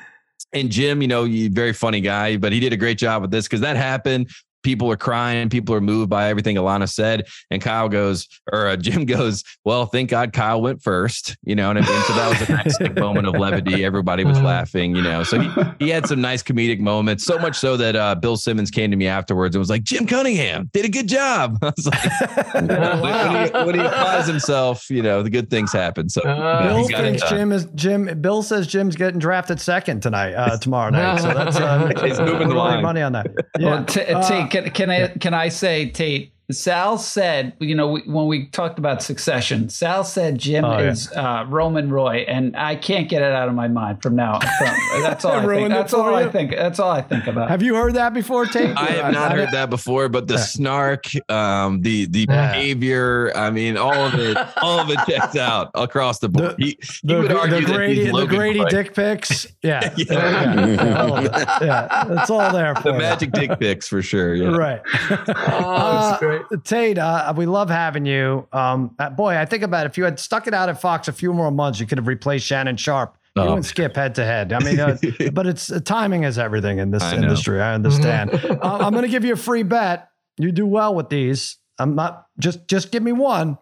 [0.54, 3.30] And Jim, you know, you very funny guy, but he did a great job with
[3.30, 4.28] this because that happened
[4.62, 7.26] people are crying, people are moved by everything Alana said.
[7.50, 11.36] And Kyle goes, or uh, Jim goes, Well, thank God Kyle went first.
[11.44, 12.02] You know what I mean?
[12.04, 13.84] So that was a nice moment of levity.
[13.84, 15.22] Everybody was laughing, you know.
[15.22, 18.70] So he, he had some nice comedic moments, so much so that uh, Bill Simmons
[18.70, 21.58] came to me afterwards and was like, Jim Cunningham did a good job.
[21.62, 25.72] I was like, when, when, he, when, he, applies himself, you know, the good things
[25.72, 26.08] happen.
[26.08, 28.20] So uh, Bill thinks Jim is Jim.
[28.20, 31.20] Bill says Jim's getting drafted second tonight, uh, tomorrow night.
[31.20, 32.82] So that's uh, he's moving the line.
[32.82, 33.26] money on that.
[33.58, 33.66] Yeah.
[33.66, 36.31] Well, t- t- can can I can I say Tate?
[36.50, 41.10] Sal said, you know, we, when we talked about succession, Sal said Jim oh, is
[41.12, 44.38] uh, Roman Roy, and I can't get it out of my mind from now.
[44.38, 45.70] From, that's all I think.
[45.70, 46.50] That's all I think.
[46.50, 47.48] That's all I think about.
[47.48, 48.76] Have you heard that before, Tate?
[48.76, 53.76] I have not heard that before, but the snark, um, the the behavior, I mean,
[53.76, 56.56] all of it, all of it checks out across the board.
[56.58, 60.66] The, he, he would argue the Grady, the Grady dick pics, yeah, yeah.
[60.66, 61.58] yeah.
[61.60, 62.74] yeah, it's all there.
[62.82, 64.34] the magic dick pics for sure.
[64.34, 64.48] Yeah.
[64.48, 64.80] Right.
[65.10, 66.64] oh, uh, great.
[66.64, 68.46] Tate, uh, we love having you.
[68.52, 71.08] Um, uh, boy, I think about it, if you had stuck it out at Fox
[71.08, 73.16] a few more months, you could have replaced Shannon Sharpe.
[73.34, 73.54] You oh.
[73.54, 74.52] and Skip head to head.
[74.52, 74.98] I mean, uh,
[75.32, 77.62] but it's uh, timing is everything in this I industry.
[77.62, 78.30] I understand.
[78.44, 80.10] uh, I'm going to give you a free bet.
[80.36, 81.56] You do well with these.
[81.78, 83.56] I'm not just just give me one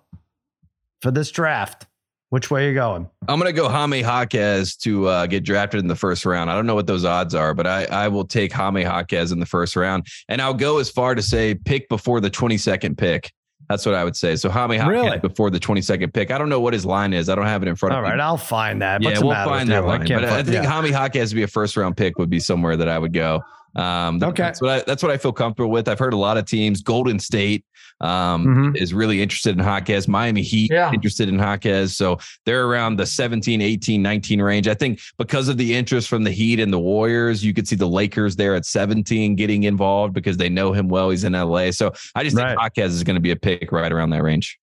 [1.03, 1.87] for this draft.
[2.31, 3.11] Which way are you going?
[3.27, 6.49] I'm going to go Jaime Jaquez to uh, get drafted in the first round.
[6.49, 9.41] I don't know what those odds are, but I, I will take Jaime Jaquez in
[9.41, 10.07] the first round.
[10.29, 13.33] And I'll go as far to say pick before the 22nd pick.
[13.69, 14.37] That's what I would say.
[14.37, 15.19] So Jaime Jaquez really?
[15.19, 16.31] before the 22nd pick.
[16.31, 17.29] I don't know what his line is.
[17.29, 18.11] I don't have it in front All of me.
[18.11, 19.03] All right, I'll find that.
[19.03, 20.03] What's yeah, we'll find that line.
[20.03, 20.67] I but I think yeah.
[20.71, 23.43] Jaime Jaquez to be a first round pick would be somewhere that I would go.
[23.77, 24.43] Um, okay.
[24.43, 25.89] That's what I, that's what I feel comfortable with.
[25.89, 27.65] I've heard a lot of teams, Golden State,
[28.01, 28.77] um, mm-hmm.
[28.77, 30.09] is really interested in Jaquez.
[30.09, 30.93] Miami Heat yeah.
[30.93, 31.97] interested in Jaquez.
[31.97, 34.69] So they're around the 17, 18, 19 range.
[34.69, 37.77] I think because of the interest from the Heat and the Warriors, you could see
[37.77, 41.11] the Lakers there at 17 getting involved because they know him well.
[41.11, 41.71] He's in LA.
[41.71, 42.49] So I just right.
[42.49, 44.59] think Jaquez is going to be a pick right around that range.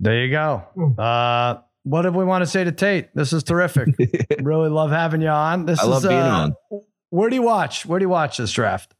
[0.00, 0.62] There you go.
[0.74, 0.98] Hmm.
[0.98, 3.14] Uh, what do we want to say to Tate?
[3.14, 3.94] This is terrific.
[4.42, 5.66] really love having you on.
[5.66, 6.82] This I is, love being uh, on.
[7.10, 7.86] Where do you watch?
[7.86, 8.95] Where do you watch this draft?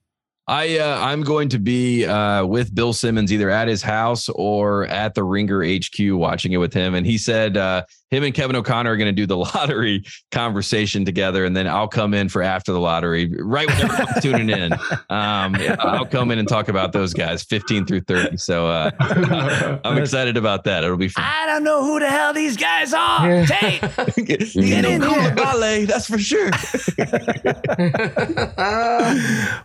[0.49, 4.87] I uh, I'm going to be uh, with Bill Simmons either at his house or
[4.87, 6.95] at the Ringer HQ watching it with him.
[6.95, 11.05] And he said uh, him and Kevin O'Connor are going to do the lottery conversation
[11.05, 14.73] together, and then I'll come in for after the lottery, right when everyone's tuning in.
[15.11, 18.37] Um, I'll come in and talk about those guys, 15 through 30.
[18.37, 18.91] So uh,
[19.85, 20.85] I'm excited about that.
[20.85, 21.25] It'll be fun.
[21.27, 23.45] I don't know who the hell these guys are.
[23.47, 23.81] Tate,
[24.25, 25.35] get in here.
[25.35, 26.51] Ballet, that's for sure.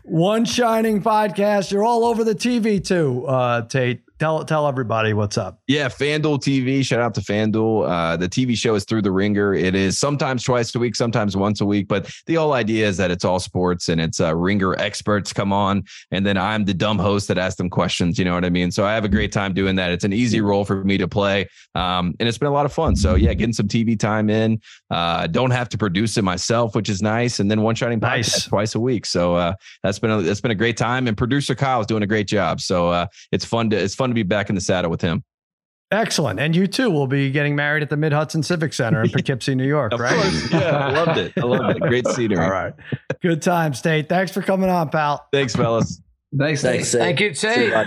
[0.03, 1.69] One shining podcast.
[1.69, 4.03] You're all over the TV too, uh, Tate.
[4.21, 5.59] Tell tell everybody what's up.
[5.65, 6.85] Yeah, FanDuel TV.
[6.85, 7.89] Shout out to FanDuel.
[7.89, 9.55] Uh, the TV show is through the ringer.
[9.55, 11.87] It is sometimes twice a week, sometimes once a week.
[11.87, 15.51] But the whole idea is that it's all sports and it's uh, ringer experts come
[15.51, 18.19] on, and then I'm the dumb host that asks them questions.
[18.19, 18.69] You know what I mean?
[18.69, 19.91] So I have a great time doing that.
[19.91, 22.73] It's an easy role for me to play, um, and it's been a lot of
[22.73, 22.95] fun.
[22.95, 24.61] So yeah, getting some TV time in.
[24.91, 27.39] Uh, don't have to produce it myself, which is nice.
[27.39, 28.45] And then one shining nice.
[28.45, 29.07] twice a week.
[29.07, 31.07] So uh, that's been a, that's been a great time.
[31.07, 32.61] And producer Kyle is doing a great job.
[32.61, 35.23] So uh, it's fun to it's fun to be back in the saddle with him.
[35.91, 36.39] Excellent.
[36.39, 39.55] And you too will be getting married at the Mid Hudson Civic Center in Poughkeepsie,
[39.55, 40.13] New York, right?
[40.13, 40.51] Course.
[40.51, 41.33] Yeah, I loved it.
[41.37, 41.81] I loved it.
[41.81, 42.41] Great scenery.
[42.41, 42.73] All right.
[43.21, 44.07] Good time, Tate.
[44.07, 45.27] Thanks for coming on, pal.
[45.33, 46.01] Thanks, fellas.
[46.37, 46.91] Thanks, Thanks.
[46.91, 47.01] Tate.
[47.01, 47.73] Thank you, Tate.
[47.73, 47.83] All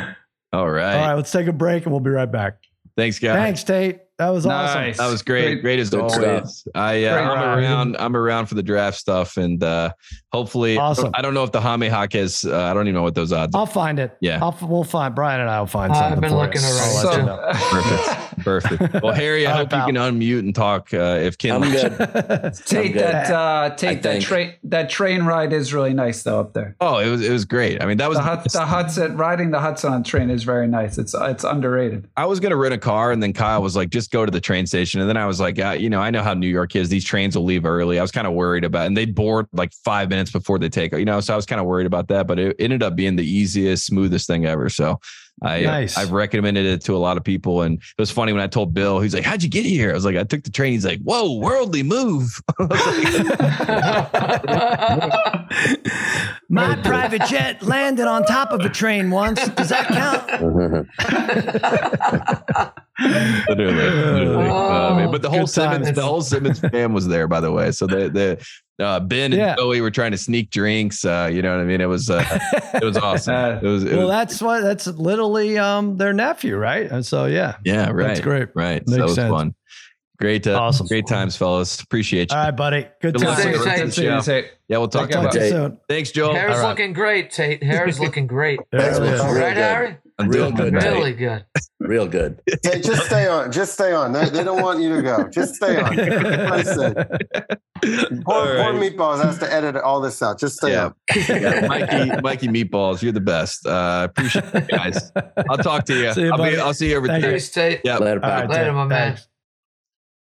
[0.71, 0.97] right.
[0.97, 1.15] All right.
[1.15, 2.59] Let's take a break and we'll be right back.
[2.95, 3.35] Thanks, guys.
[3.37, 4.01] Thanks, Tate.
[4.25, 4.95] That was nice.
[4.95, 5.05] awesome.
[5.05, 5.43] That was great.
[5.45, 6.57] Great, great as Good always.
[6.57, 6.73] Stuff.
[6.75, 7.97] I uh, I'm around.
[7.99, 9.93] I'm around for the draft stuff, and uh,
[10.33, 11.11] hopefully, awesome.
[11.15, 12.45] I don't know if the Jaime Jaquez.
[12.45, 13.55] Uh, I don't even know what those odds.
[13.55, 13.59] Are.
[13.59, 14.17] I'll find it.
[14.21, 16.13] Yeah, I'll, we'll find Brian and I will find something.
[16.15, 17.03] I've been looking around.
[17.03, 17.51] So, you know.
[17.53, 18.25] Perfect.
[18.39, 18.95] Perfect.
[19.05, 20.95] Well, Harry, I hope you can unmute and talk.
[20.95, 21.93] Uh, if Kim, I'm good.
[22.67, 23.31] take that.
[23.31, 24.55] Uh, take that train.
[24.63, 26.75] That train ride is really nice though up there.
[26.81, 27.83] Oh, it was it was great.
[27.83, 30.97] I mean, that was the, the Hudson riding the Hudson train is very nice.
[30.97, 32.09] It's it's underrated.
[32.17, 34.41] I was gonna rent a car, and then Kyle was like, "Just go to the
[34.41, 36.75] train station." And then I was like, uh, you know, I know how New York
[36.77, 36.89] is.
[36.89, 37.99] These trains will leave early.
[37.99, 40.93] I was kind of worried about, and they board like five minutes before they take,
[40.93, 42.27] you know, so I was kind of worried about that.
[42.27, 44.69] But it ended up being the easiest, smoothest thing ever.
[44.69, 45.01] So
[45.43, 45.99] I uh, nice.
[45.99, 48.73] I've recommended it to a lot of people, and it was funny when I told
[48.73, 49.01] Bill.
[49.01, 51.01] He's like, "How'd you get here?" I was like, "I took the train." He's like,
[51.01, 52.41] "Whoa, worldly move."
[56.49, 59.47] My private jet landed on top of a train once.
[59.51, 60.31] Does that count?
[63.49, 64.49] literally, literally.
[64.49, 67.73] Oh, um, but the whole Simmons, the whole Simmons fam was there, by the way.
[67.73, 68.47] So the the
[68.81, 69.57] uh, Ben and yeah.
[69.57, 71.05] Joey were trying to sneak drinks.
[71.05, 71.81] Uh, you know what I mean?
[71.81, 72.25] It was uh,
[72.75, 73.35] it was awesome.
[73.35, 76.91] It was, it well, was, that's what that's literally um their nephew, right?
[76.91, 78.09] And so yeah, yeah, right.
[78.09, 78.49] That's great.
[78.55, 78.87] Right.
[78.87, 79.31] Makes so that was sense.
[79.31, 79.55] fun.
[80.25, 81.79] Great, uh, awesome, great times, fellas.
[81.83, 82.39] Appreciate you.
[82.39, 82.87] All right, buddy.
[83.03, 85.79] Good, Good to Yeah, we'll talk, talk to you soon.
[85.87, 86.33] Thanks, Joel.
[86.33, 86.69] Hair's right.
[86.71, 87.63] looking great, Tate.
[87.63, 88.59] Hair's looking great.
[88.73, 89.99] That's All right, Harry.
[90.19, 90.73] I'm Real good.
[90.73, 91.45] Really good.
[91.79, 92.41] Real good.
[92.63, 93.53] Hey, just stay on.
[93.53, 94.15] Just stay on.
[94.15, 95.29] They, they don't want you to go.
[95.29, 95.95] Just stay on.
[98.25, 98.73] Poor, right.
[98.73, 100.39] poor meatballs has to edit all this out.
[100.39, 100.85] Just stay yeah.
[100.87, 100.95] on.
[101.29, 101.67] yeah.
[101.67, 103.67] Mikey, Mikey Meatballs, you're the best.
[103.67, 105.13] Uh, appreciate you guys.
[105.51, 106.15] I'll talk to you.
[106.15, 107.21] See you I'll, be, I'll, see you over there.
[107.21, 107.83] Thanks, Tate.
[107.85, 107.99] Yeah.
[107.99, 109.19] Later, right, Later, my man.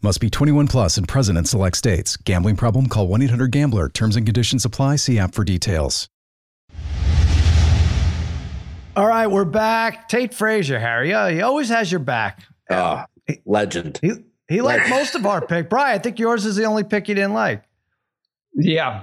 [0.00, 2.16] Must be 21 plus and present in select states.
[2.16, 2.88] Gambling problem?
[2.88, 3.88] Call 1 800 GAMBLER.
[3.88, 4.94] Terms and conditions apply.
[4.94, 6.08] See app for details.
[8.96, 10.08] All right, we're back.
[10.08, 11.10] Tate Frazier, Harry.
[11.10, 12.44] Yeah, he always has your back.
[12.70, 13.04] Oh,
[13.44, 13.98] legend.
[14.00, 14.12] He
[14.48, 15.68] he liked most of our pick.
[15.68, 17.64] Brian, I think yours is the only pick you didn't like.
[18.54, 19.02] Yeah.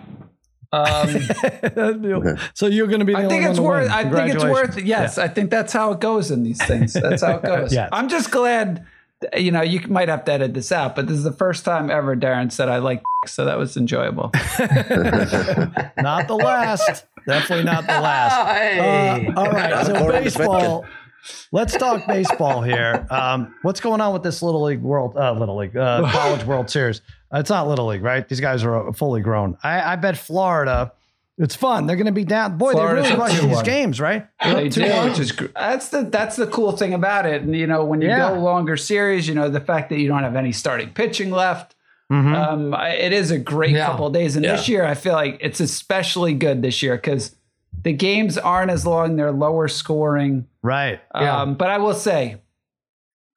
[0.72, 1.10] Um,
[2.54, 3.14] so you're going to be.
[3.14, 3.92] The I think it's worth.
[3.92, 4.82] I think it's worth.
[4.82, 5.26] Yes, yeah.
[5.26, 6.94] I think that's how it goes in these things.
[6.94, 7.74] That's how it goes.
[7.74, 7.90] yes.
[7.92, 8.86] I'm just glad
[9.38, 11.90] you know, you might have to edit this out, but this is the first time
[11.90, 14.32] ever Darren said I like, so that was enjoyable.
[15.98, 17.06] not the last.
[17.26, 18.36] Definitely not the last.
[18.86, 20.86] Uh, all right, so baseball.
[21.52, 23.08] Let's talk baseball here.
[23.10, 26.70] Um, what's going on with this little league world, uh, little league, uh, college World
[26.70, 27.02] Series?
[27.34, 28.28] It's not little league, right?
[28.28, 29.58] These guys are fully grown.
[29.64, 30.92] I, I bet Florida
[31.38, 31.86] it's fun.
[31.86, 32.58] They're going to be down.
[32.58, 34.28] Boy, Florida's they really rush these games, right?
[34.42, 34.82] They do.
[34.82, 37.42] Which is, that's the that's the cool thing about it.
[37.42, 38.30] And you know, when you yeah.
[38.30, 41.76] go longer series, you know, the fact that you don't have any starting pitching left.
[42.12, 42.36] Mm-hmm.
[42.36, 43.88] Um, it is a great yeah.
[43.88, 44.36] couple days.
[44.36, 44.56] And yeah.
[44.56, 47.36] this year, I feel like it's especially good this year because
[47.84, 50.48] the games aren't as long; they're lower scoring.
[50.62, 51.02] Right.
[51.14, 52.42] Um, but I will say,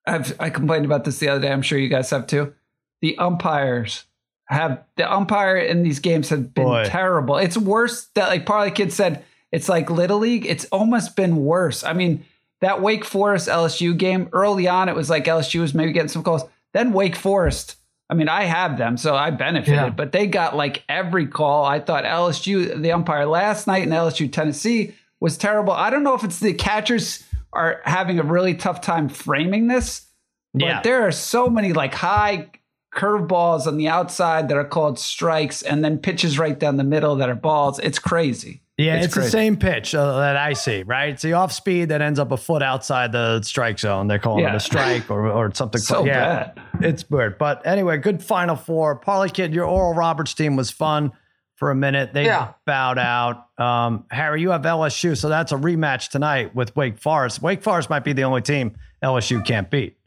[0.07, 1.51] I've I complained about this the other day.
[1.51, 2.55] I'm sure you guys have too.
[3.01, 4.05] The umpires
[4.49, 6.84] have the umpire in these games have been Boy.
[6.86, 7.36] terrible.
[7.36, 10.46] It's worse that like Parlay Kid said it's like Little League.
[10.46, 11.84] It's almost been worse.
[11.84, 12.24] I mean,
[12.61, 16.22] that Wake Forest LSU game early on, it was like LSU was maybe getting some
[16.22, 16.42] calls.
[16.74, 17.76] Then Wake Forest,
[18.11, 19.90] I mean, I have them, so I benefited, yeah.
[19.90, 21.64] but they got like every call.
[21.64, 25.72] I thought LSU, the umpire last night in LSU Tennessee was terrible.
[25.72, 30.07] I don't know if it's the catchers are having a really tough time framing this,
[30.53, 30.82] but yeah.
[30.82, 32.51] there are so many like high
[32.99, 37.16] curveballs on the outside that are called strikes, and then pitches right down the middle
[37.16, 37.78] that are balls.
[37.78, 38.62] It's crazy.
[38.76, 41.11] Yeah, it's, it's the same pitch uh, that I see, right?
[41.11, 44.07] It's the off speed that ends up a foot outside the strike zone.
[44.07, 44.53] They're calling yeah.
[44.53, 45.80] it a strike or, or something.
[45.80, 46.61] so yeah, bad.
[46.80, 47.38] It's weird.
[47.38, 48.96] But anyway, good final four.
[48.96, 51.12] Parlay Kid, your Oral Roberts team was fun
[51.57, 52.12] for a minute.
[52.14, 52.53] They yeah.
[52.66, 53.49] bowed out.
[53.59, 57.42] Um, Harry, you have LSU, so that's a rematch tonight with Wake Forest.
[57.42, 59.97] Wake Forest might be the only team LSU can't beat.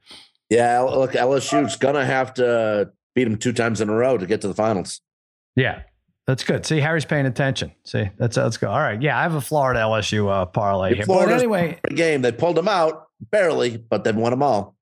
[0.52, 4.41] Yeah, look, LSU's gonna have to beat them two times in a row to get
[4.41, 4.99] to the finals.
[5.56, 5.84] Yeah,
[6.28, 6.66] that's good.
[6.66, 7.72] See, Harry's paying attention.
[7.86, 8.70] See, that's let's go.
[8.70, 11.06] All right, yeah, I have a Florida LSU uh, parlay here.
[11.08, 14.76] But anyway, game they pulled them out barely, but they won them all.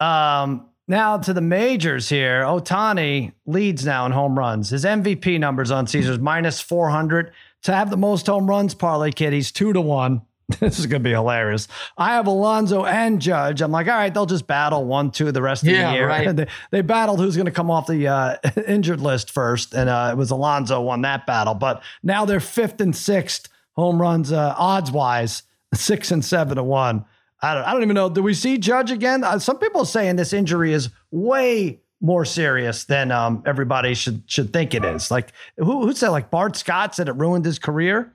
[0.00, 2.40] Um, now to the majors here.
[2.44, 4.70] Ohtani leads now in home runs.
[4.70, 7.32] His MVP numbers on Caesars minus four hundred
[7.64, 9.34] to have the most home runs parlay kid.
[9.34, 10.22] He's two to one.
[10.60, 11.66] This is going to be hilarious.
[11.98, 13.60] I have Alonso and Judge.
[13.60, 16.08] I'm like, all right, they'll just battle one, two the rest of yeah, the year.
[16.08, 16.36] Right.
[16.36, 18.36] they, they battled who's going to come off the uh,
[18.68, 21.54] injured list first, and uh, it was Alonso won that battle.
[21.54, 25.42] But now they're fifth and sixth home runs uh, odds wise.
[25.74, 27.04] six and seven to one.
[27.42, 28.08] I don't, I don't even know.
[28.08, 29.24] Do we see Judge again?
[29.24, 34.22] Uh, some people are saying this injury is way more serious than um, everybody should
[34.26, 35.10] should think it is.
[35.10, 38.14] Like who who said like Bart Scott said it ruined his career?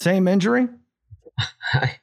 [0.00, 0.68] Same injury.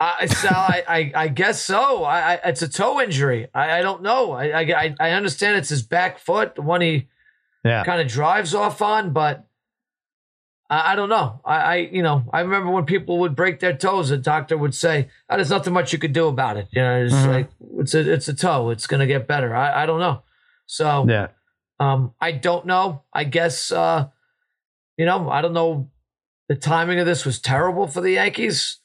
[0.00, 2.02] Uh, Sal, I, I, I, guess so.
[2.02, 3.46] I, I, it's a toe injury.
[3.54, 4.32] I, I don't know.
[4.32, 7.06] I, I, I understand it's his back foot, the one he
[7.64, 7.84] yeah.
[7.84, 9.46] kind of drives off on, but
[10.72, 11.40] I, I don't know.
[11.44, 14.74] I, I, you know, I remember when people would break their toes, a doctor would
[14.74, 17.30] say, oh, "There's nothing much you could do about it." You know, it's mm-hmm.
[17.30, 18.70] like it's a it's a toe.
[18.70, 19.54] It's gonna get better.
[19.54, 20.22] I, I don't know.
[20.66, 21.28] So yeah,
[21.78, 23.02] um, I don't know.
[23.12, 24.08] I guess uh,
[24.96, 25.90] you know, I don't know.
[26.52, 28.78] The timing of this was terrible for the Yankees.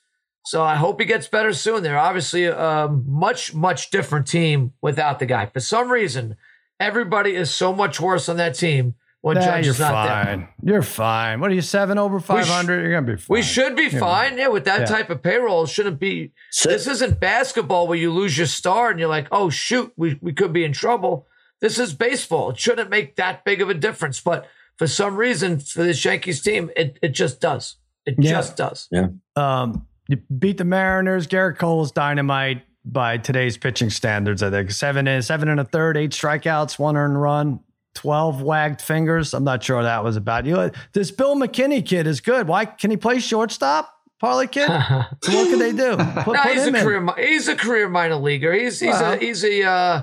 [0.45, 1.83] So I hope he gets better soon.
[1.83, 5.47] They're obviously a much, much different team without the guy.
[5.47, 6.37] For some reason,
[6.79, 10.47] everybody is so much worse on that team when nah, Judge is not fine.
[10.61, 10.75] there.
[10.75, 11.41] You're fine.
[11.41, 12.45] What are you, seven over 500?
[12.47, 13.35] Sh- you're going to be fine.
[13.35, 14.37] We should be you're fine.
[14.37, 14.85] Yeah, with that yeah.
[14.85, 16.31] type of payroll, it shouldn't be.
[16.63, 20.31] This isn't basketball where you lose your star and you're like, oh, shoot, we, we
[20.31, 21.27] could be in trouble.
[21.59, 22.51] This is baseball.
[22.51, 24.21] It shouldn't make that big of a difference.
[24.21, 24.47] But
[24.77, 27.77] for some reason, for this Yankees team, it, it just does.
[28.05, 28.31] It yeah.
[28.31, 28.87] just does.
[28.91, 29.07] Yeah.
[29.35, 31.27] Um, you beat the Mariners.
[31.27, 34.41] Gerrit Cole's dynamite by today's pitching standards.
[34.41, 37.59] I think seven and seven and a third, eight strikeouts, one earned run,
[37.93, 39.33] twelve wagged fingers.
[39.33, 40.71] I'm not sure that was about you.
[40.93, 42.47] This Bill McKinney kid is good.
[42.47, 43.93] Why can he play shortstop?
[44.19, 44.67] Parlay kid.
[44.67, 44.73] so
[45.33, 45.95] what can they do?
[46.23, 46.97] Put, no, put he's a career.
[46.97, 47.09] In.
[47.17, 48.53] He's a career minor leaguer.
[48.53, 49.63] He's he's well, a he's a.
[49.63, 50.01] Uh,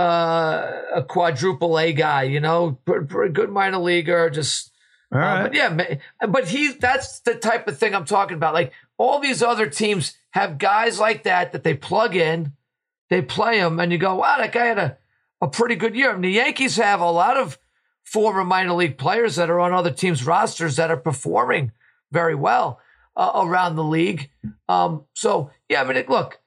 [0.00, 4.72] uh, a quadruple A guy, you know, pretty good minor leaguer, just
[5.12, 5.96] uh, but yeah,
[6.26, 8.54] but he that's the type of thing I'm talking about.
[8.54, 12.54] Like all these other teams have guys like that that they plug in,
[13.10, 14.96] they play them, and you go, wow, that guy had a,
[15.42, 16.14] a pretty good year.
[16.14, 17.58] And the Yankees have a lot of
[18.02, 21.72] former minor league players that are on other teams' rosters that are performing
[22.10, 22.80] very well
[23.16, 24.30] uh, around the league.
[24.66, 26.39] Um, so yeah, I mean, look,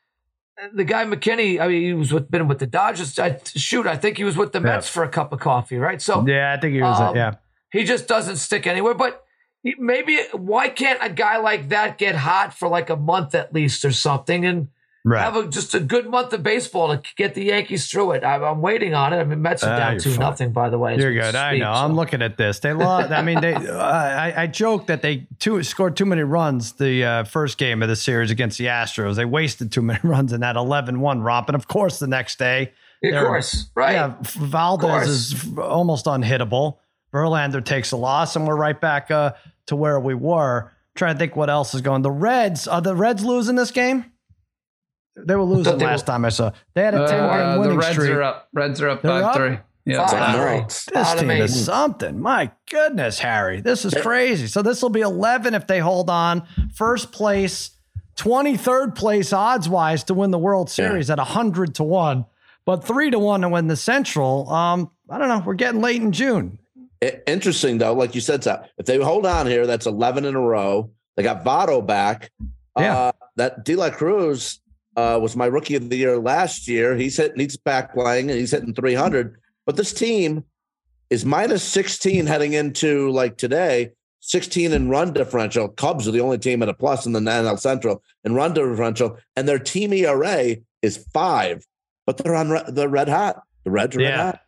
[0.74, 3.18] the guy McKinney, I mean, he was with been with the Dodgers.
[3.18, 6.02] I, shoot, I think he was with the Mets for a cup of coffee, right?
[6.02, 7.00] So yeah, I think he was.
[7.00, 7.36] Um, yeah,
[7.72, 9.24] he just doesn't stick anywhere, but
[9.64, 13.86] maybe why can't a guy like that get hot for like a month at least
[13.86, 14.68] or something and
[15.04, 15.22] right.
[15.22, 18.24] have a, just a good month of baseball to get the Yankees through it?
[18.24, 19.18] I'm, I'm waiting on it.
[19.18, 20.20] I mean, Mets are uh, down two fine.
[20.20, 20.98] nothing, by the way.
[20.98, 21.30] You're good.
[21.30, 21.74] Speak, I know.
[21.74, 21.82] So.
[21.82, 22.60] I'm looking at this.
[22.60, 23.12] They lost.
[23.12, 23.54] I mean, they.
[23.74, 27.82] Uh, I, I joke that they two scored too many runs the uh, first game
[27.82, 29.16] of the series against the Astros.
[29.16, 32.72] They wasted too many runs in that 11-1 romp, and of course, the next day.
[33.04, 33.94] Of course, right?
[33.94, 36.78] Yeah, Valdez is almost unhittable.
[37.14, 39.34] Verlander takes a loss, and we're right back uh,
[39.68, 40.72] to where we were.
[40.96, 42.02] trying to think what else is going.
[42.02, 44.06] The Reds are the Reds losing this game.
[45.16, 46.52] They were losing they last were, time I saw.
[46.74, 48.12] They had a ten game uh, winning the Reds streak.
[48.12, 48.50] Are up.
[48.54, 49.58] Reds are up five three.
[49.86, 52.18] Yeah, five, this team is something.
[52.20, 54.48] My goodness, Harry, this is crazy.
[54.48, 56.48] So this will be eleven if they hold on.
[56.74, 57.72] First place,
[58.16, 61.14] twenty third place odds wise to win the World Series yeah.
[61.14, 62.26] at hundred to one,
[62.64, 64.50] but three to one to win the Central.
[64.50, 65.44] Um, I don't know.
[65.46, 66.60] We're getting late in June.
[67.28, 68.48] Interesting though, like you said,
[68.78, 70.92] if they hold on here, that's eleven in a row.
[71.18, 72.32] They got Votto back.
[72.80, 74.62] Yeah, uh, that De La Cruz
[74.96, 76.96] uh, was my rookie of the year last year.
[76.96, 79.38] He's hitting, he's back playing, and he's hitting three hundred.
[79.66, 80.44] But this team
[81.10, 83.92] is minus sixteen heading into like today.
[84.26, 85.68] 16 in run differential.
[85.68, 89.18] Cubs are the only team at a plus in the NL Central in run differential,
[89.36, 91.66] and their team ERA is five.
[92.06, 93.42] But they're on the red hot.
[93.66, 94.10] The Reds are yeah.
[94.10, 94.40] red hot.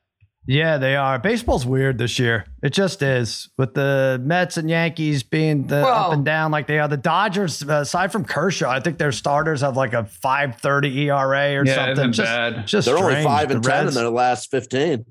[0.48, 1.18] Yeah, they are.
[1.18, 2.46] Baseball's weird this year.
[2.62, 3.50] It just is.
[3.58, 6.88] With the Mets and Yankees being the well, up and down like they are.
[6.88, 11.56] The Dodgers, uh, aside from Kershaw, I think their starters have like a 530 ERA
[11.56, 12.12] or yeah, something.
[12.12, 12.68] Just, bad.
[12.68, 13.14] just They're strange.
[13.14, 15.06] only 5 and the 10 Reds, in their last 15.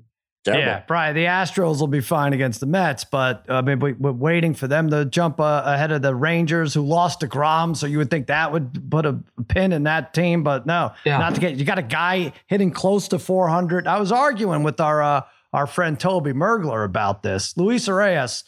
[0.45, 0.63] Terrible.
[0.63, 4.13] Yeah, probably the Astros will be fine against the Mets, but I mean, we, are
[4.13, 7.75] waiting for them to jump uh, ahead of the Rangers, who lost deGrom.
[7.75, 11.17] So you would think that would put a pin in that team, but no, yeah.
[11.17, 11.55] not to get.
[11.55, 13.87] You got a guy hitting close to 400.
[13.87, 15.21] I was arguing with our uh,
[15.51, 17.57] our friend Toby Mergler about this.
[17.57, 18.43] Luis Arraez,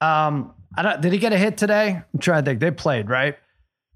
[0.00, 2.00] um, I don't, did he get a hit today?
[2.14, 2.60] I'm trying to think.
[2.60, 3.36] They played right.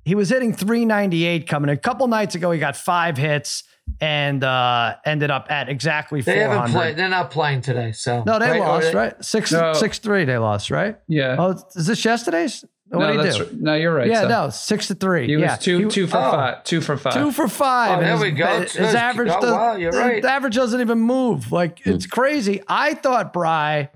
[0.04, 1.70] He was hitting 398 coming.
[1.70, 3.62] A couple nights ago, he got five hits
[4.00, 6.54] and uh, ended up at exactly they 400.
[6.56, 6.96] haven't played.
[6.96, 8.60] They're not playing today, so no, they right?
[8.60, 9.24] lost, right?
[9.24, 9.72] Six no.
[9.72, 10.24] six three.
[10.24, 10.98] They lost, right?
[11.08, 11.36] Yeah.
[11.38, 12.64] Oh, is this yesterday's?
[12.88, 13.56] What no, do you do?
[13.60, 14.08] No, you're right.
[14.08, 14.28] Yeah, so.
[14.28, 15.26] no, six to three.
[15.26, 15.52] He yeah.
[15.52, 16.30] was two, he, two for oh.
[16.30, 17.98] five, two for five, two for five.
[17.98, 18.60] Oh, there his, we go.
[18.62, 20.22] His, his average, oh, does, wow, you're right.
[20.22, 21.52] The average doesn't even move.
[21.52, 22.10] Like it's hmm.
[22.10, 22.62] crazy.
[22.66, 23.90] I thought Bry,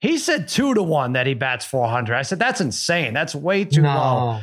[0.00, 2.14] he said two to one that he bats 400.
[2.16, 3.12] I said that's insane.
[3.12, 3.94] That's way too no.
[3.94, 4.40] low.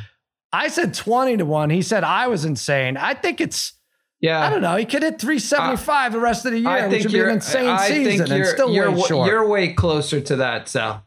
[0.52, 1.70] I said 20 to one.
[1.70, 2.96] He said I was insane.
[2.96, 3.72] I think it's
[4.20, 4.76] yeah, I don't know.
[4.76, 7.20] He could hit 375 uh, the rest of the year, I think which would be
[7.20, 9.28] an insane I season, and still you're, way short.
[9.28, 11.04] You're way closer to that, Sal.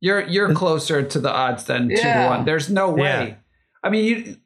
[0.00, 1.96] You're you're closer to the odds than yeah.
[1.96, 2.44] two to one.
[2.44, 3.28] There's no way.
[3.28, 3.34] Yeah.
[3.82, 4.36] I mean, you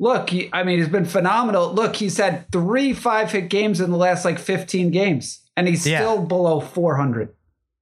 [0.00, 1.72] look, he, I mean, he's been phenomenal.
[1.72, 5.86] Look, he's had three five hit games in the last like 15 games, and he's
[5.86, 5.98] yeah.
[5.98, 7.28] still below 400.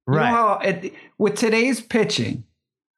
[0.07, 0.29] You right.
[0.29, 2.43] know how it, with today's pitching,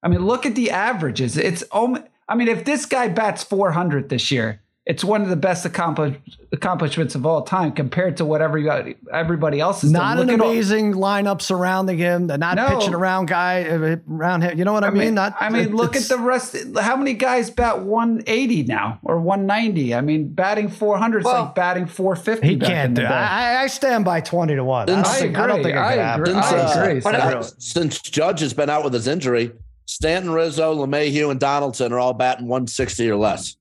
[0.04, 1.38] I mean, look at the averages.
[1.38, 4.62] It's, I mean, if this guy bats 400 this year,
[4.92, 6.18] it's one of the best accomplish,
[6.52, 9.92] accomplishments of all time compared to what everybody everybody else is.
[9.94, 10.04] Doing.
[10.04, 12.28] Not an amazing all, lineup surrounding him.
[12.28, 14.60] The not no, pitching around guy uh, around him.
[14.60, 15.00] You know what I, I mean?
[15.00, 15.14] mean?
[15.14, 16.58] Not, I mean, look at the rest.
[16.78, 19.96] How many guys bat 180 now or 190?
[19.96, 22.46] I mean, batting 400 is well, like batting 450.
[22.46, 23.06] He can't do.
[23.06, 24.90] I, I, stand by 20 to one.
[24.90, 26.34] I, think, I, don't think I, agree.
[26.34, 27.00] I agree.
[27.00, 29.54] But uh, since Judge has been out with his injury,
[29.86, 33.56] Stanton, Rizzo, LeMahieu, and Donaldson are all batting 160 or less.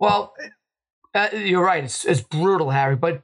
[0.00, 0.32] Well,
[1.14, 1.84] uh, you're right.
[1.84, 2.96] It's, it's brutal, Harry.
[2.96, 3.22] But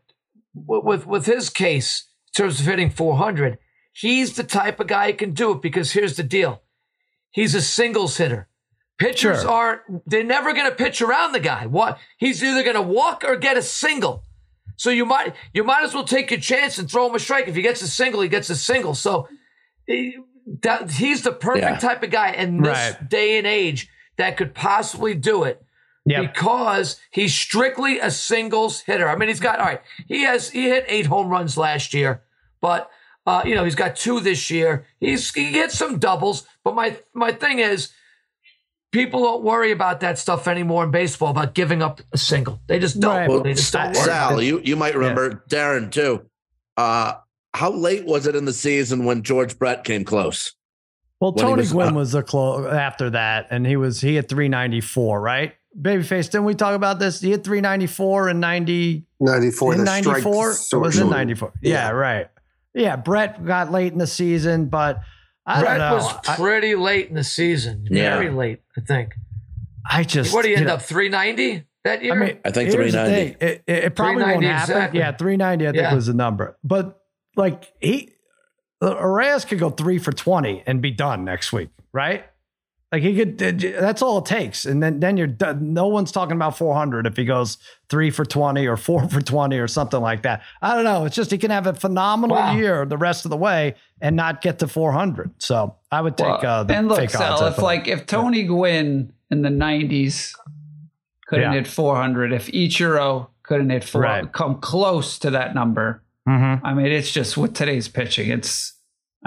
[0.54, 3.58] with with his case, in terms of hitting 400,
[3.92, 6.62] he's the type of guy who can do it because here's the deal:
[7.30, 8.48] he's a singles hitter.
[8.98, 9.50] Pitchers sure.
[9.50, 9.80] aren't.
[10.06, 11.66] They're never going to pitch around the guy.
[11.66, 11.98] What?
[12.18, 14.22] He's either going to walk or get a single.
[14.76, 17.48] So you might you might as well take your chance and throw him a strike.
[17.48, 18.94] If he gets a single, he gets a single.
[18.94, 19.28] So
[19.86, 20.16] he,
[20.62, 21.78] that, he's the perfect yeah.
[21.78, 23.08] type of guy in this right.
[23.08, 25.62] day and age that could possibly do it
[26.06, 26.34] Yep.
[26.34, 29.08] Because he's strictly a singles hitter.
[29.08, 29.82] I mean, he's got all right.
[30.06, 32.22] He has he hit eight home runs last year,
[32.60, 32.90] but
[33.26, 34.86] uh, you know he's got two this year.
[35.00, 37.92] He's he gets some doubles, but my my thing is,
[38.92, 42.60] people don't worry about that stuff anymore in baseball about giving up a single.
[42.68, 43.16] They just don't.
[43.16, 43.28] Right.
[43.28, 43.96] Well, they just don't.
[43.96, 45.58] Sal, you you might remember yeah.
[45.58, 46.24] Darren too.
[46.76, 47.14] Uh,
[47.52, 50.52] how late was it in the season when George Brett came close?
[51.20, 54.28] Well, Tony was, Gwynn uh, was a close after that, and he was he had
[54.28, 55.54] 394, right?
[55.80, 57.20] Babyface, didn't we talk about this?
[57.20, 59.04] He hit 394 and 90.
[59.20, 59.74] 94.
[59.74, 60.50] In 94?
[60.72, 61.52] It was in 94.
[61.60, 61.72] Yeah.
[61.72, 61.90] yeah.
[61.90, 62.28] right.
[62.74, 65.00] Yeah, Brett got late in the season, but
[65.46, 66.04] I Brett don't know.
[66.04, 67.86] was pretty I, late in the season.
[67.90, 68.16] Yeah.
[68.16, 69.14] Very late, I think.
[69.88, 70.34] I just.
[70.34, 70.82] What do you end know, up?
[70.82, 72.12] 390 that year?
[72.12, 73.44] I, mean, I think 390.
[73.44, 74.74] It, it, it, probably won't happen.
[74.76, 74.98] Exactly.
[74.98, 75.94] Yeah, 390, I think yeah.
[75.94, 76.58] was the number.
[76.62, 77.00] But
[77.36, 78.12] like, he.
[78.82, 82.26] Arraez could go three for 20 and be done next week, right?
[82.92, 85.74] Like he could, that's all it takes, and then then you're done.
[85.74, 87.58] No one's talking about 400 if he goes
[87.88, 90.42] three for 20 or four for 20 or something like that.
[90.62, 91.04] I don't know.
[91.04, 92.54] It's just he can have a phenomenal wow.
[92.54, 95.32] year the rest of the way and not get to 400.
[95.38, 98.44] So I would take well, uh, the and look, fake Sal, if like if Tony
[98.44, 100.32] Gwynn in the 90s
[101.26, 101.58] couldn't yeah.
[101.58, 104.32] hit 400, if Ichiro couldn't hit four, right.
[104.32, 106.04] come close to that number.
[106.28, 106.64] Mm-hmm.
[106.64, 108.75] I mean, it's just with today's pitching, it's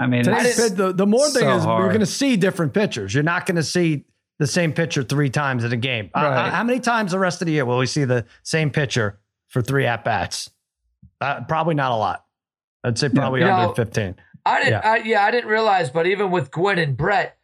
[0.00, 1.82] I mean, the, the more thing so is hard.
[1.82, 3.12] you're going to see different pitchers.
[3.12, 4.06] You're not going to see
[4.38, 6.10] the same pitcher three times in a game.
[6.14, 6.46] Uh, right.
[6.46, 9.20] Uh, how many times the rest of the year will we see the same pitcher
[9.48, 10.48] for three at bats?
[11.20, 12.24] Uh, probably not a lot.
[12.82, 14.16] I'd say probably under know, 15.
[14.46, 14.72] I didn't.
[14.72, 14.90] Yeah.
[14.90, 17.36] I, yeah, I didn't realize, but even with Gwynn and Brett,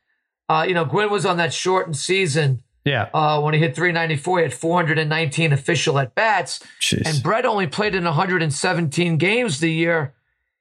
[0.48, 2.62] uh, you know, Gwynn was on that shortened season.
[2.86, 3.10] Yeah.
[3.12, 6.60] Uh, when he hit 394, he had 419 official at bats.
[7.04, 10.14] And Brett only played in 117 games the year.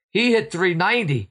[0.09, 1.29] He hit 390.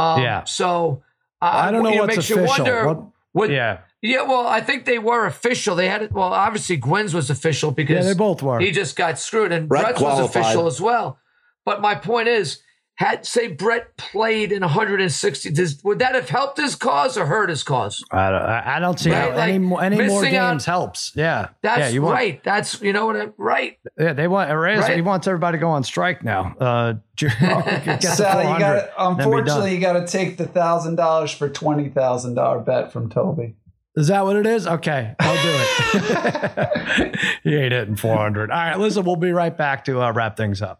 [0.00, 0.44] Um, yeah.
[0.44, 1.02] So
[1.42, 2.42] uh, I don't know what's makes official.
[2.42, 3.80] You wonder what, what, yeah.
[4.02, 5.76] Yeah, well, I think they were official.
[5.76, 6.10] They had.
[6.12, 8.58] Well, obviously Gwynn's was official because yeah, they both were.
[8.58, 11.18] He just got screwed, and Brett Brett's was official as well.
[11.66, 12.62] But my point is,
[13.00, 17.48] had say Brett played in 160, does, would that have helped his cause or hurt
[17.48, 18.04] his cause?
[18.10, 19.30] I don't, I don't see right?
[19.30, 21.12] how like any more any more games out, helps.
[21.14, 22.44] Yeah, that's yeah, you want, right.
[22.44, 23.16] That's you know what?
[23.16, 23.78] I, right.
[23.98, 24.80] Yeah, they want Arraez.
[24.80, 24.96] Right.
[24.96, 26.54] He wants everybody to go on strike now.
[26.60, 31.88] Uh, get Sal, you got unfortunately you got to take the thousand dollars for twenty
[31.88, 33.56] thousand dollar bet from Toby.
[33.96, 34.66] Is that what it is?
[34.66, 35.50] Okay, I'll do
[35.98, 37.16] it.
[37.44, 38.50] he ain't hitting 400.
[38.50, 40.79] All right, listen, we'll be right back to uh, wrap things up.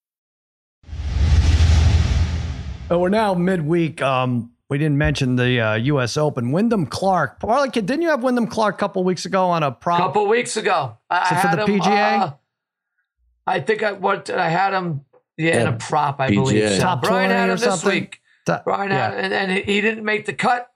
[2.91, 4.01] But we're now midweek.
[4.01, 6.17] Um, we didn't mention the uh, U.S.
[6.17, 6.51] Open.
[6.51, 7.39] Wyndham Clark.
[7.39, 10.01] Parlay didn't you have Wyndham Clark a couple weeks ago on a prop?
[10.01, 10.97] A couple weeks ago.
[11.09, 12.19] I, for the him, PGA?
[12.19, 12.31] Uh,
[13.47, 15.05] I think I what I had him
[15.37, 16.35] yeah, yeah in a prop, I PGA.
[16.35, 16.69] believe.
[16.71, 18.01] So Top Brian had him this something?
[18.01, 18.21] week.
[18.45, 19.11] Top, Brian yeah.
[19.11, 20.69] had and, and, he didn't make the cut.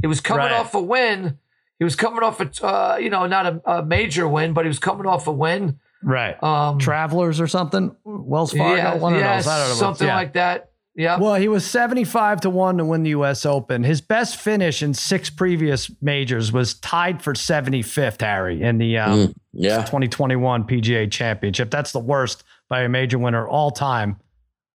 [0.00, 0.54] He was coming right.
[0.54, 1.38] off a win.
[1.78, 4.68] He was coming off a uh, you know not a, a, major win, but he
[4.68, 5.78] was coming off a win.
[6.02, 6.42] Right.
[6.42, 7.94] Um, Travelers or something.
[8.02, 8.74] Wells Fargo.
[8.74, 9.46] Yeah, one of those.
[9.46, 9.74] I don't know.
[9.76, 10.16] Something yeah.
[10.16, 10.71] like that.
[10.94, 11.18] Yeah.
[11.18, 13.82] Well, he was 75 to 1 to win the US Open.
[13.82, 19.28] His best finish in six previous majors was tied for 75th, Harry, in the um,
[19.28, 19.78] mm, yeah.
[19.78, 21.70] 2021 PGA Championship.
[21.70, 24.16] That's the worst by a major winner all time,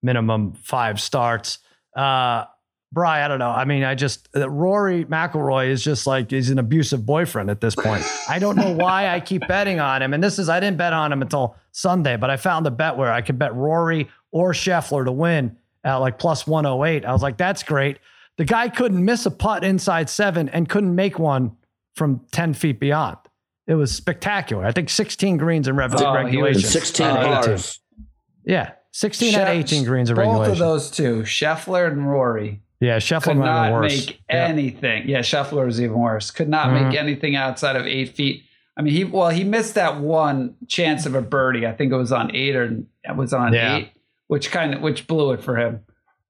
[0.02, 1.58] minimum five starts.
[1.96, 2.44] Uh,
[2.92, 3.48] Bry, I don't know.
[3.48, 7.62] I mean, I just uh, Rory McIlroy is just like he's an abusive boyfriend at
[7.62, 8.04] this point.
[8.28, 10.12] I don't know why I keep betting on him.
[10.12, 12.98] And this is I didn't bet on him until Sunday, but I found a bet
[12.98, 17.04] where I could bet Rory or Scheffler to win at like plus 108.
[17.04, 17.98] I was like, that's great.
[18.38, 21.56] The guy couldn't miss a putt inside seven and couldn't make one
[21.94, 23.18] from 10 feet beyond.
[23.66, 24.64] It was spectacular.
[24.64, 26.62] I think 16 greens in rev- oh, regulation.
[26.62, 27.58] 16 uh,
[28.44, 28.72] Yeah.
[28.92, 30.44] 16 out of 18 greens in regulation.
[30.44, 32.60] Both of those two, Scheffler and Rory.
[32.80, 34.06] Yeah, Scheffler could not worse.
[34.06, 35.08] make anything.
[35.08, 36.30] Yeah, Scheffler was even worse.
[36.30, 36.88] Could not mm-hmm.
[36.88, 38.42] make anything outside of eight feet.
[38.76, 41.66] I mean, he well, he missed that one chance of a birdie.
[41.66, 42.64] I think it was on eight or
[43.04, 43.76] it was on yeah.
[43.76, 43.92] eight
[44.32, 45.80] which kind of which blew it for him.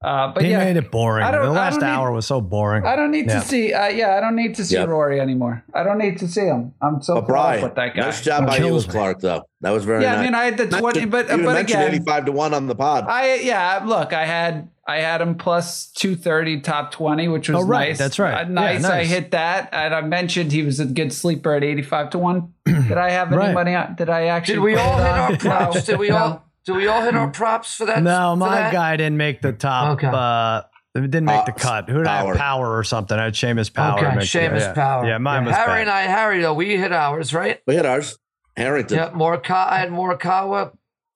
[0.02, 1.24] Uh, but he yeah, made it boring.
[1.24, 2.84] The last hour need, was so boring.
[2.84, 3.38] I don't need yeah.
[3.38, 3.72] to see.
[3.72, 4.88] Uh, yeah, I don't need to see yep.
[4.88, 5.64] Rory anymore.
[5.72, 6.74] I don't need to see him.
[6.82, 8.06] I'm so but Brian, with that guy.
[8.06, 9.20] Nice job by you, Clark.
[9.20, 10.02] Though that was very.
[10.02, 10.18] Yeah, nice.
[10.18, 13.04] I mean, I had the twenty, but but again, eighty-five to one on the pod.
[13.06, 17.62] I yeah, look, I had I had him plus two thirty, top twenty, which was
[17.62, 17.90] oh, right.
[17.90, 17.98] nice.
[17.98, 18.44] That's right.
[18.44, 18.82] Uh, nice.
[18.82, 18.90] Yeah, nice.
[18.90, 22.54] I hit that, and I mentioned he was a good sleeper at eighty-five to one.
[22.64, 23.54] Did I have any right.
[23.54, 23.76] money?
[23.76, 24.54] On, did I actually?
[24.54, 25.84] Did we all hit our props?
[25.84, 26.44] Did we all?
[26.64, 28.02] Do we all hit our props for that?
[28.02, 28.72] No, for my that?
[28.72, 29.98] guy didn't make the top.
[29.98, 30.06] Okay.
[30.06, 30.62] Uh,
[30.94, 31.88] didn't make uh, the cut.
[31.88, 32.24] Who did power.
[32.24, 32.36] I have?
[32.36, 33.18] Power or something.
[33.18, 33.98] I had Seamus Power.
[33.98, 34.72] Okay, Seamus yeah.
[34.74, 35.06] Power.
[35.06, 35.48] Yeah, mine yeah.
[35.48, 35.80] was Harry bad.
[35.80, 37.60] and I, Harry though, we hit ours, right?
[37.66, 38.18] We hit ours.
[38.56, 38.98] Harrington.
[38.98, 39.68] Yeah, Morikawa.
[39.68, 40.72] I had Morikawa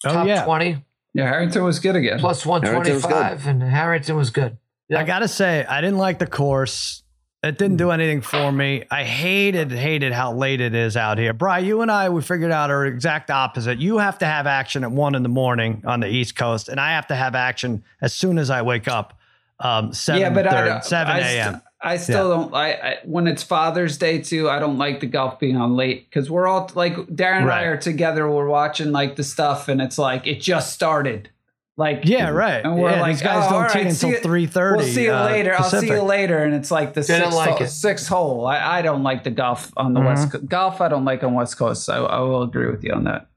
[0.07, 0.45] oh, top yeah.
[0.45, 0.83] twenty.
[1.13, 2.19] Yeah, Harrington was good again.
[2.19, 4.57] Plus one twenty five, and Harrington was good.
[4.89, 5.01] Yeah.
[5.01, 7.03] I gotta say, I didn't like the course.
[7.47, 8.85] It didn't do anything for me.
[8.91, 11.33] I hated, hated how late it is out here.
[11.33, 13.79] Bry, you and I, we figured out our exact opposite.
[13.79, 16.81] You have to have action at one in the morning on the East Coast, and
[16.81, 19.19] I have to have action as soon as I wake up.
[19.61, 21.53] Um, seven, yeah, but I, 7 a.m.
[21.53, 22.37] St- I still yeah.
[22.37, 22.55] don't.
[22.55, 24.51] I, I, when it's Father's Day too.
[24.51, 27.63] I don't like the golf being on late because we're all like Darren and I
[27.63, 28.31] are together.
[28.31, 31.31] We're watching like the stuff, and it's like it just started.
[31.79, 32.65] Like yeah, right.
[32.65, 34.83] And we're yeah, like, these guys oh, don't right, until three thirty.
[34.83, 35.55] We'll see you uh, later.
[35.57, 35.75] Pacific.
[35.75, 36.39] I'll see you later.
[36.39, 38.47] And it's like the sixth, like hole, sixth hole.
[38.47, 40.09] I, I don't like the golf on the mm-hmm.
[40.09, 40.81] west Co- golf.
[40.81, 41.91] I don't like on West Coast.
[41.91, 43.29] I, I will agree with you on that.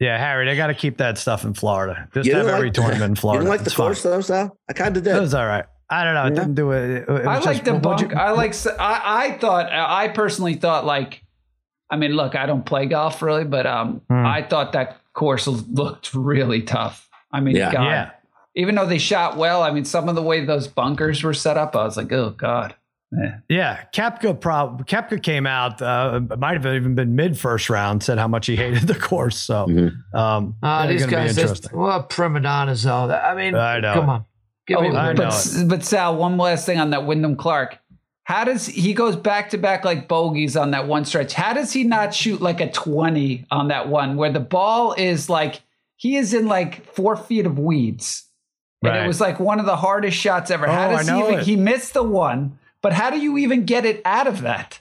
[0.00, 2.08] Yeah, Harry, they got to keep that stuff in Florida.
[2.12, 3.44] Just have every like, tournament in Florida.
[3.44, 4.58] You didn't like it's the course though, Sal?
[4.68, 5.16] I kind of did.
[5.16, 5.64] It was all right.
[5.88, 6.26] I don't know.
[6.26, 6.40] It yeah.
[6.40, 6.90] didn't do it.
[6.90, 8.00] it, it I like the bunk.
[8.00, 8.54] You, I like.
[8.66, 9.72] I, I thought.
[9.72, 11.22] I personally thought like.
[11.88, 14.26] I mean, look, I don't play golf really, but um, hmm.
[14.26, 17.08] I thought that course looked really tough.
[17.32, 17.72] I mean, yeah.
[17.72, 18.10] God, yeah.
[18.54, 21.56] even though they shot well, I mean, some of the way those bunkers were set
[21.56, 22.74] up, I was like, oh God.
[23.14, 23.38] Yeah.
[23.50, 25.82] yeah, Koepka prob Koepka came out.
[25.82, 28.02] Uh, might have even been mid first round.
[28.02, 29.36] Said how much he hated the course.
[29.36, 30.16] So, mm-hmm.
[30.16, 33.10] um, uh, these guys, just, well, prima donnas though.
[33.10, 33.92] I mean, I know.
[33.92, 34.24] Come on,
[34.66, 37.78] Give oh, me but, but Sal, one last thing on that Wyndham Clark.
[38.24, 41.32] How does he goes back to back like bogeys on that one stretch?
[41.32, 45.28] How does he not shoot like a twenty on that one where the ball is
[45.28, 45.62] like
[46.02, 48.24] he is in like four feet of weeds.
[48.82, 49.04] And right.
[49.04, 50.66] it was like one of the hardest shots ever.
[50.66, 53.84] Oh, how does he even, he missed the one, but how do you even get
[53.84, 54.80] it out of that?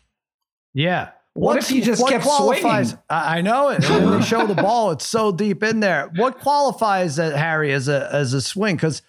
[0.73, 1.09] Yeah.
[1.33, 2.97] What What's, if he just kept swinging?
[3.07, 3.87] I know it.
[3.87, 6.11] And they show the ball; it's so deep in there.
[6.15, 8.75] What qualifies that Harry as a as a swing?
[8.75, 9.03] Because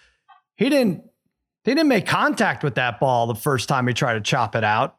[0.54, 1.02] he didn't
[1.64, 4.64] he didn't make contact with that ball the first time he tried to chop it
[4.64, 4.96] out.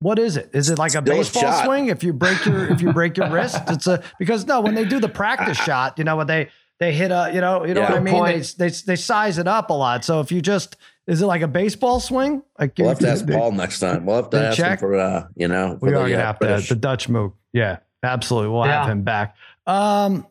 [0.00, 0.50] What is it?
[0.52, 1.86] Is it like a Still baseball a swing?
[1.88, 4.84] If you break your if you break your wrist, it's a because no, when they
[4.84, 6.48] do the practice shot, you know, when they
[6.80, 8.24] they hit a, you know, you know yeah, what I mean?
[8.24, 10.04] They, they they size it up a lot.
[10.04, 12.42] So if you just is it like a baseball swing?
[12.58, 14.04] Like we'll have to ask they, Paul next time.
[14.04, 14.72] We'll have to ask check.
[14.72, 17.32] him for uh, you know, we are gonna have to the Dutch move.
[17.54, 18.50] Yeah, absolutely.
[18.50, 18.82] We'll yeah.
[18.82, 19.36] have him back.
[19.66, 20.26] Um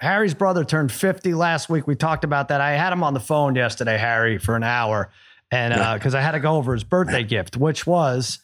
[0.00, 1.86] Harry's brother turned 50 last week.
[1.86, 2.60] We talked about that.
[2.60, 5.10] I had him on the phone yesterday, Harry, for an hour.
[5.50, 8.38] And because uh, I had to go over his birthday gift, which was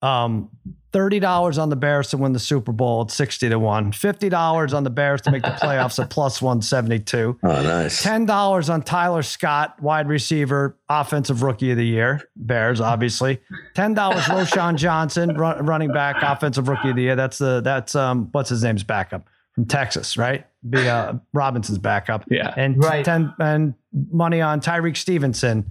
[0.00, 0.50] um,
[0.94, 3.92] $30 on the Bears to win the Super Bowl at 60 to 1.
[3.92, 7.38] $50 on the Bears to make the playoffs at plus 172.
[7.42, 8.02] Oh, nice.
[8.02, 12.22] $10 on Tyler Scott, wide receiver, offensive rookie of the year.
[12.36, 13.40] Bears, obviously.
[13.74, 17.16] $10 Roschon Johnson, run, running back, offensive rookie of the year.
[17.16, 20.46] That's the that's um what's his name's backup from Texas, right?
[20.68, 22.24] Be uh, Robinson's backup.
[22.30, 22.52] Yeah.
[22.56, 23.04] And right.
[23.04, 23.74] 10 and
[24.10, 25.70] money on Tyrique Stevenson,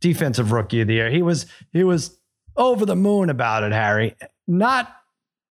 [0.00, 1.10] defensive rookie of the year.
[1.10, 2.18] He was he was
[2.56, 4.16] over the moon about it, Harry.
[4.46, 4.94] Not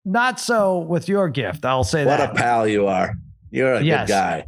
[0.06, 1.66] not so with your gift.
[1.66, 2.30] I'll say what that.
[2.30, 3.16] What a pal you are.
[3.52, 4.08] You're a yes.
[4.08, 4.48] good guy.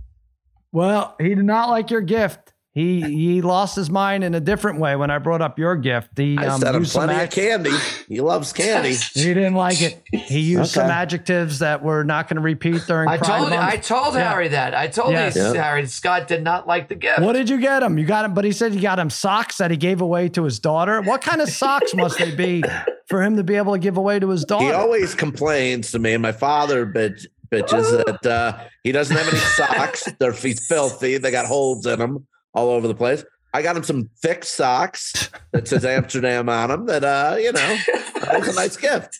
[0.71, 2.46] Well, he did not like your gift.
[2.77, 6.15] He he lost his mind in a different way when I brought up your gift.
[6.15, 7.71] He I um, said him used some plenty of candy.
[8.07, 8.93] He loves candy.
[9.15, 10.03] he didn't like it.
[10.11, 10.85] He used Okay.
[10.85, 13.73] some adjectives that we're not going to repeat during I Pride told Month.
[13.73, 14.29] I told Yeah.
[14.29, 14.75] Harry that.
[14.75, 15.35] I told Yes.
[15.35, 15.63] you, Yeah.
[15.63, 15.87] Harry.
[15.87, 17.19] Scott did not like the gift.
[17.19, 17.97] What did you get him?
[17.97, 20.43] You got him, but he said you got him socks that he gave away to
[20.43, 21.01] his daughter.
[21.01, 22.63] What kind of socks must they be
[23.07, 24.65] for him to be able to give away to his daughter?
[24.65, 29.27] He always complains to me, and my father bitch, bitches that uh, he doesn't have
[29.29, 30.07] any socks.
[30.19, 31.17] They're he's filthy.
[31.17, 33.23] They got holes in them all over the place.
[33.53, 36.85] I got him some thick socks that says Amsterdam on them.
[36.87, 37.77] That uh, you know,
[38.21, 39.19] that was a nice gift.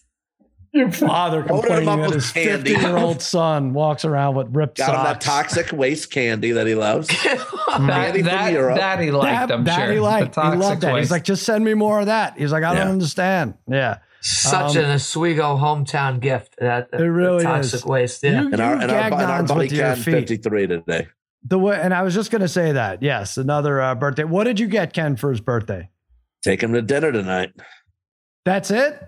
[0.73, 2.73] Your father Loaded him complaining up that with his candy.
[2.75, 6.67] 50 year old son walks around with ripped Got him that toxic waste candy that
[6.67, 7.07] he loves.
[7.77, 8.77] That, Candy from that, Europe.
[8.77, 9.91] that he liked, that, I'm that sure.
[9.93, 10.33] he liked.
[10.35, 10.97] The He loved that.
[10.97, 12.35] He's like, just send me more of that.
[12.37, 13.53] He's like, I don't understand.
[13.69, 13.99] Yeah.
[14.21, 16.55] Such Um, an Oswego hometown gift.
[16.59, 17.85] That It really toxic is.
[17.85, 18.23] waste.
[18.23, 18.41] Yeah.
[18.41, 20.11] You- And our you and our, and our buddy with your Ken feet.
[20.11, 21.07] fifty three today.
[21.49, 23.01] The way, and I was just going to say that.
[23.01, 24.25] Yes, another uh, birthday.
[24.25, 25.89] What did you get Ken for his birthday?
[26.43, 27.51] Take him to dinner tonight.
[28.45, 29.01] That's it.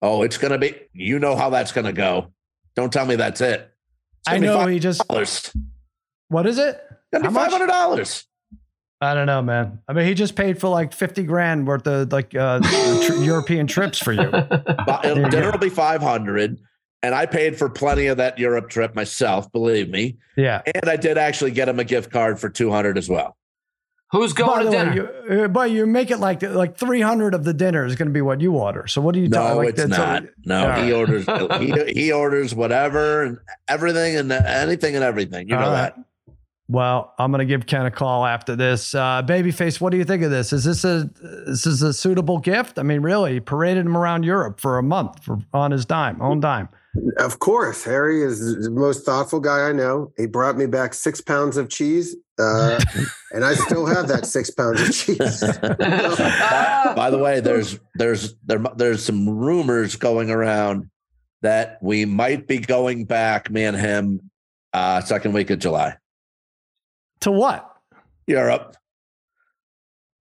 [0.00, 0.74] Oh, it's gonna be.
[0.92, 2.32] You know how that's gonna go.
[2.74, 3.70] Don't tell me that's it.
[4.26, 5.02] I know he just.
[6.28, 6.82] What is it?
[7.12, 8.24] Be five hundred dollars.
[9.00, 9.80] I don't know, man.
[9.88, 12.60] I mean, he just paid for like fifty grand worth of like uh,
[13.20, 14.30] European trips for you.
[14.30, 16.58] But, dinner will be five hundred,
[17.02, 19.50] and I paid for plenty of that Europe trip myself.
[19.52, 20.62] Believe me, Yeah.
[20.74, 23.36] and I did actually get him a gift card for two hundred as well.
[24.12, 25.24] Who's By going to the way, dinner?
[25.30, 28.08] you, uh, but you make it like like three hundred of the dinner is going
[28.08, 28.86] to be what you order.
[28.86, 29.56] So what do you No, talk?
[29.56, 30.24] Like, it's that's a- not.
[30.44, 30.92] No, All he right.
[30.92, 31.86] orders.
[31.94, 33.38] he, he orders whatever and
[33.68, 35.48] everything and anything and everything.
[35.48, 35.96] You know All that.
[35.96, 36.04] right.
[36.68, 38.94] Well, I'm going to give Ken a call after this.
[38.94, 40.52] Uh, Babyface, what do you think of this?
[40.52, 41.10] Is this a
[41.46, 42.78] this is a suitable gift?
[42.78, 46.20] I mean, really, he paraded him around Europe for a month for on his dime,
[46.22, 46.68] own dime.
[47.16, 50.12] Of course, Harry is the most thoughtful guy I know.
[50.18, 52.78] He brought me back six pounds of cheese, uh,
[53.32, 55.40] and I still have that six pounds of cheese.
[55.40, 60.90] by, by the way, there's there's there there's some rumors going around
[61.40, 64.30] that we might be going back, me and him,
[64.74, 65.96] uh, second week of July,
[67.20, 67.68] To what?
[68.26, 68.76] Europe.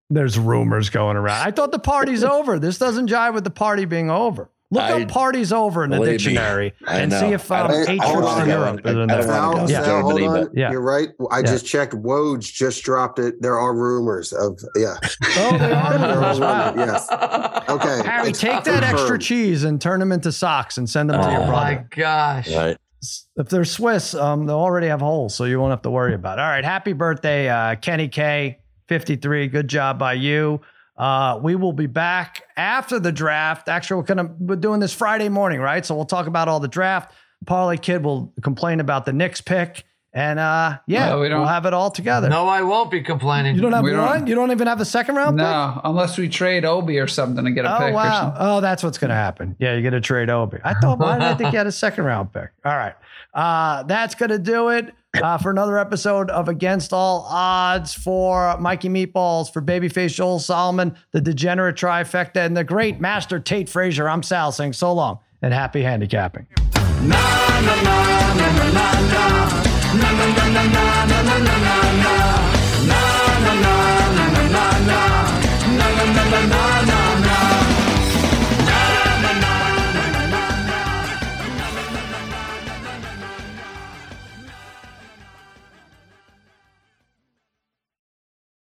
[0.09, 1.45] There's rumors going around.
[1.45, 2.59] I thought the party's over.
[2.59, 4.49] This doesn't jive with the party being over.
[4.73, 7.19] Look I- up party's over in the believe me, dictionary and know.
[7.19, 8.47] see if I um, don't- eight I trips wanna.
[8.47, 9.27] Europe is in I there.
[9.27, 9.67] wanna.
[9.67, 9.83] Sal, Yeah.
[9.83, 10.43] Sal, hold on.
[10.45, 10.71] but- Yeah.
[10.71, 11.09] You're right.
[11.29, 11.41] I Yeah.
[11.43, 11.93] just checked.
[11.93, 13.41] Woj just dropped it.
[13.41, 14.95] There are rumors of yeah.
[15.37, 17.11] Oh, There are rumors, Yes.
[17.69, 18.01] Okay.
[18.09, 21.29] Harry, It's take that extra cheese and turn them into socks and send them to
[21.31, 21.53] your Oh brother.
[21.53, 22.49] my gosh.
[22.55, 22.77] Right.
[23.35, 26.37] if they're Swiss, um, they'll already have holes, so you won't have to worry about
[26.37, 26.41] it.
[26.43, 29.47] All right, happy birthday, uh, Kenny K, 53.
[29.47, 30.61] Good job by you.
[31.01, 33.67] Uh, we will be back after the draft.
[33.67, 35.83] Actually, we're gonna we're doing this Friday morning, right?
[35.83, 37.11] So we'll talk about all the draft.
[37.47, 39.83] Parlay Kid will complain about the Knicks pick,
[40.13, 42.29] and uh, yeah, No, we we don't- will have it all together.
[42.29, 43.55] No, I won't be complaining.
[43.55, 44.27] you don't have We don't- one.
[44.27, 45.43] You don't even have a second round pick.
[45.47, 48.19] No, unless we trade Obi or something to get a Oh pick or wow!
[48.21, 48.37] something.
[48.39, 49.55] Oh, that's what's going to happen.
[49.57, 50.59] Yeah, you get a trade Obi.
[50.63, 52.51] I thought, why did I think you had a second round pick?
[52.63, 52.93] All right,
[53.33, 58.57] uh, that's going to do it uh, for another episode of Against All Odds for
[58.57, 64.07] Mikey Meatballs, for Babyface Joel Solomon, the degenerate trifecta, and the great master Tate Frazier.
[64.07, 66.47] I'm Sal saying so long and happy handicapping.
[67.03, 67.17] Na,
[67.61, 68.11] na, na,